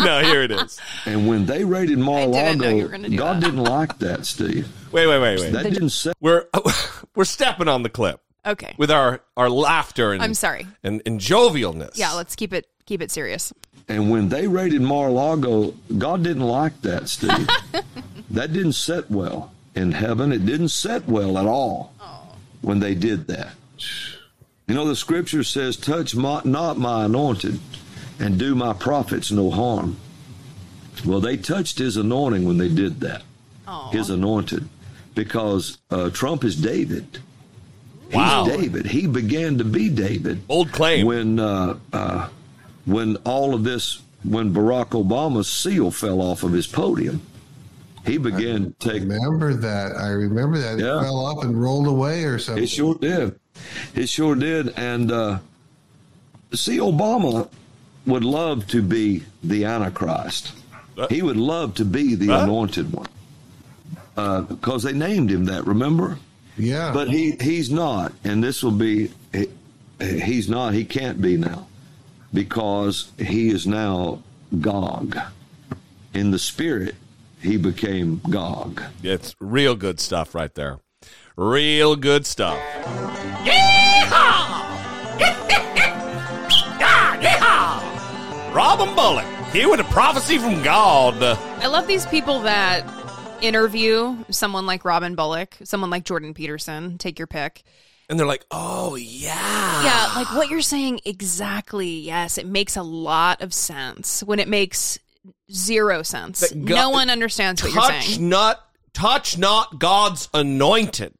[0.04, 0.80] no, here it is.
[1.06, 4.68] And when they raided Mar-a-Lago, gonna do God didn't like that, Steve.
[4.92, 5.52] Wait, wait, wait, wait.
[5.52, 6.12] That didn't say.
[6.20, 6.46] We're
[7.14, 8.74] we're stepping on the clip Okay.
[8.76, 10.66] with our our laughter and I'm sorry.
[10.82, 11.96] and, and jovialness.
[11.96, 13.52] Yeah, let's keep it keep it serious.
[13.88, 17.48] And when they raided Mar-a-Lago, God didn't like that, Steve.
[18.30, 20.32] that didn't set well in heaven.
[20.32, 22.23] It didn't set well at all oh.
[22.64, 23.52] When they did that.
[24.66, 27.60] You know, the scripture says, touch my, not my anointed
[28.18, 29.96] and do my prophets no harm.
[31.04, 33.22] Well, they touched his anointing when they did that.
[33.90, 34.68] His anointed.
[35.14, 37.06] Because uh, Trump is David.
[38.06, 38.46] He's Wow.
[38.46, 38.86] David.
[38.86, 40.42] He began to be David.
[40.48, 41.06] Old claim.
[41.06, 42.28] When uh, uh,
[42.84, 47.22] when all of this, when Barack Obama's seal fell off of his podium,
[48.04, 49.02] he began to take.
[49.02, 49.96] remember that.
[49.96, 50.78] I remember that.
[50.78, 50.98] Yeah.
[50.98, 52.64] It fell up and rolled away or something.
[52.64, 53.38] It sure did.
[53.94, 54.70] It sure did.
[54.78, 55.38] And uh,
[56.52, 57.48] see, Obama
[58.06, 60.52] would love to be the Antichrist.
[61.10, 62.40] He would love to be the Huh?
[62.44, 63.08] anointed one
[64.16, 65.66] uh, because they named him that.
[65.66, 66.18] Remember?
[66.56, 66.92] Yeah.
[66.92, 69.10] But he he's not, and this will be.
[69.32, 69.48] He,
[70.00, 70.74] he's not.
[70.74, 71.66] He can't be now
[72.32, 74.22] because he is now
[74.60, 75.18] Gog.
[76.12, 76.94] In the spirit,
[77.44, 78.82] he became Gog.
[79.02, 80.80] It's real good stuff right there.
[81.36, 82.58] Real good stuff.
[83.44, 84.64] Yeehaw!
[87.20, 88.54] Yeehaw!
[88.54, 91.22] Robin Bullock, here with a prophecy from God.
[91.22, 92.84] I love these people that
[93.42, 97.62] interview someone like Robin Bullock, someone like Jordan Peterson, take your pick.
[98.08, 99.84] And they're like, oh, yeah.
[99.84, 102.00] Yeah, like what you're saying exactly.
[102.00, 104.98] Yes, it makes a lot of sense when it makes
[105.50, 106.50] zero sense.
[106.52, 108.28] God- no one understands what you're touch saying.
[108.28, 111.14] not touch not God's anointed.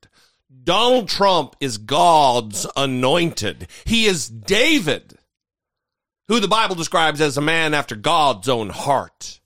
[0.63, 3.69] Donald Trump is God's anointed.
[3.85, 5.19] He is David,
[6.29, 9.41] who the Bible describes as a man after God's own heart.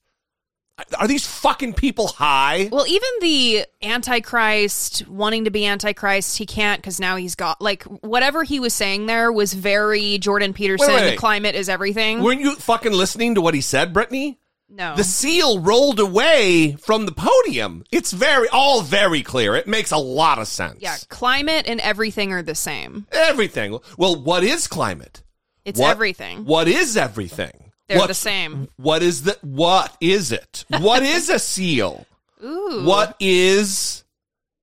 [0.96, 2.68] Are these fucking people high?
[2.70, 7.82] Well, even the Antichrist wanting to be Antichrist, he can't because now he's got like
[7.82, 10.86] whatever he was saying there was very Jordan Peterson.
[10.86, 11.10] Wait, wait.
[11.10, 12.22] The climate is everything.
[12.22, 14.38] Weren't you fucking listening to what he said, Brittany?
[14.70, 17.84] No, The seal rolled away from the podium.
[17.90, 19.54] It's very, all very clear.
[19.56, 20.78] It makes a lot of sense.
[20.80, 23.06] yeah, climate and everything are the same.
[23.12, 23.78] Everything.
[23.96, 25.22] Well, what is climate?
[25.64, 26.44] It's What- everything.
[26.44, 27.72] What is everything?
[27.88, 28.68] They're What- the same.
[28.76, 30.64] What is the what is it?
[30.68, 32.06] What is a seal?
[32.44, 34.04] Ooh, What is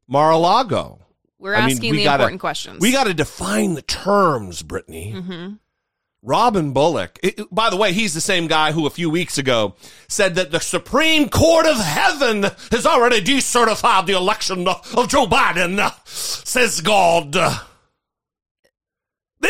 [0.08, 1.00] Mar-a-Lago?
[1.40, 2.80] We're I mean, asking we the gotta- important questions.
[2.80, 5.12] We got to define the terms, Brittany.
[5.12, 5.54] hmm
[6.26, 7.20] Robin Bullock.
[7.22, 9.76] it- by the way, he's the same guy who a few weeks ago
[10.08, 15.94] said that the Supreme Court of Heaven has already decertified the election of Joe Biden,
[16.08, 17.38] says God.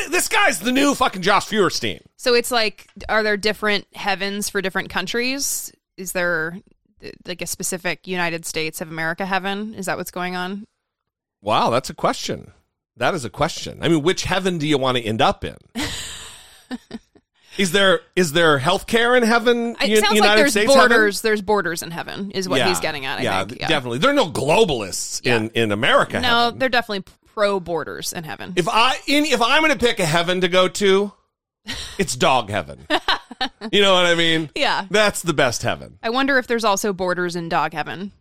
[0.10, 2.02] This guy's the new fucking Josh Feuerstein.
[2.18, 5.72] So it's like, are there different heavens for different countries?
[5.96, 6.60] Is there
[7.26, 9.74] like a specific United States of America heaven?
[9.76, 10.66] Is that what's going on?
[11.42, 12.52] Wow, that's a question.
[12.98, 13.80] That is a question.
[13.82, 15.56] I mean, which heaven do you want to end up in?
[17.58, 19.76] is there is there health care in heaven?
[19.82, 20.90] It U- sounds United like there's States heaven?
[20.90, 21.22] borders.
[21.22, 23.20] There's borders in heaven, is what Yeah, he's getting at.
[23.20, 23.62] I yeah, think.
[23.62, 24.00] Yeah, definitely.
[24.00, 26.20] There are no globalists in in America.
[26.20, 26.60] No, heaven.
[26.60, 28.54] they're definitely pro borders in heaven.
[28.56, 31.12] If I in, if I'm going to pick a heaven to go to,
[31.98, 32.86] it's dog heaven.
[33.72, 34.50] you know what I mean?
[34.56, 34.86] Yeah.
[34.90, 35.98] That's the best heaven.
[36.02, 38.12] I wonder if there's also borders in dog heaven.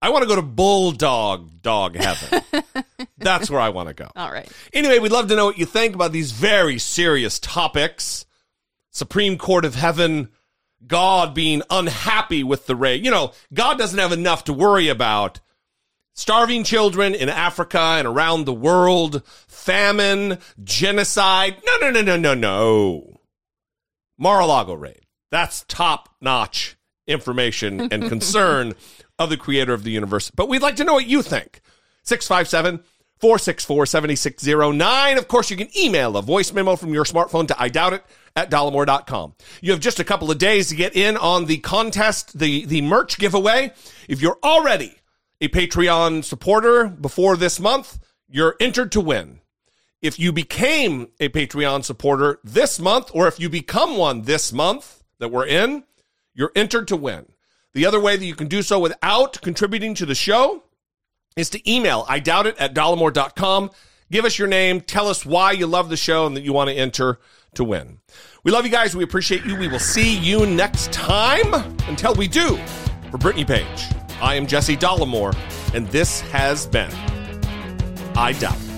[0.00, 2.42] I want to go to bulldog dog heaven.
[3.22, 4.08] That's where I want to go.
[4.16, 4.50] All right.
[4.72, 8.26] Anyway, we'd love to know what you think about these very serious topics.
[8.90, 10.28] Supreme Court of Heaven,
[10.86, 13.04] God being unhappy with the raid.
[13.04, 15.40] You know, God doesn't have enough to worry about.
[16.14, 21.56] Starving children in Africa and around the world, famine, genocide.
[21.64, 23.20] No, no, no, no, no, no.
[24.18, 25.06] Mar-a-Lago raid.
[25.30, 26.76] That's top notch
[27.06, 28.74] information and concern
[29.18, 30.30] of the creator of the universe.
[30.30, 31.60] But we'd like to know what you think.
[32.04, 32.84] 657
[33.22, 35.16] 464 7609.
[35.16, 38.04] Of course, you can email a voice memo from your smartphone to I doubt it
[38.34, 39.36] at dollemore.com.
[39.60, 42.82] You have just a couple of days to get in on the contest, the, the
[42.82, 43.72] merch giveaway.
[44.08, 44.96] If you're already
[45.40, 49.38] a Patreon supporter before this month, you're entered to win.
[50.00, 55.04] If you became a Patreon supporter this month, or if you become one this month
[55.20, 55.84] that we're in,
[56.34, 57.26] you're entered to win.
[57.72, 60.64] The other way that you can do so without contributing to the show
[61.36, 63.70] is to email I doubt it at dollemore.com.
[64.10, 64.80] Give us your name.
[64.80, 67.18] Tell us why you love the show and that you want to enter
[67.54, 67.98] to win.
[68.44, 68.94] We love you guys.
[68.96, 69.56] We appreciate you.
[69.56, 71.54] We will see you next time.
[71.88, 72.58] Until we do,
[73.10, 73.84] for Brittany Page,
[74.20, 75.34] I am Jesse Dollemore,
[75.74, 76.92] and this has been
[78.14, 78.71] I Doubt.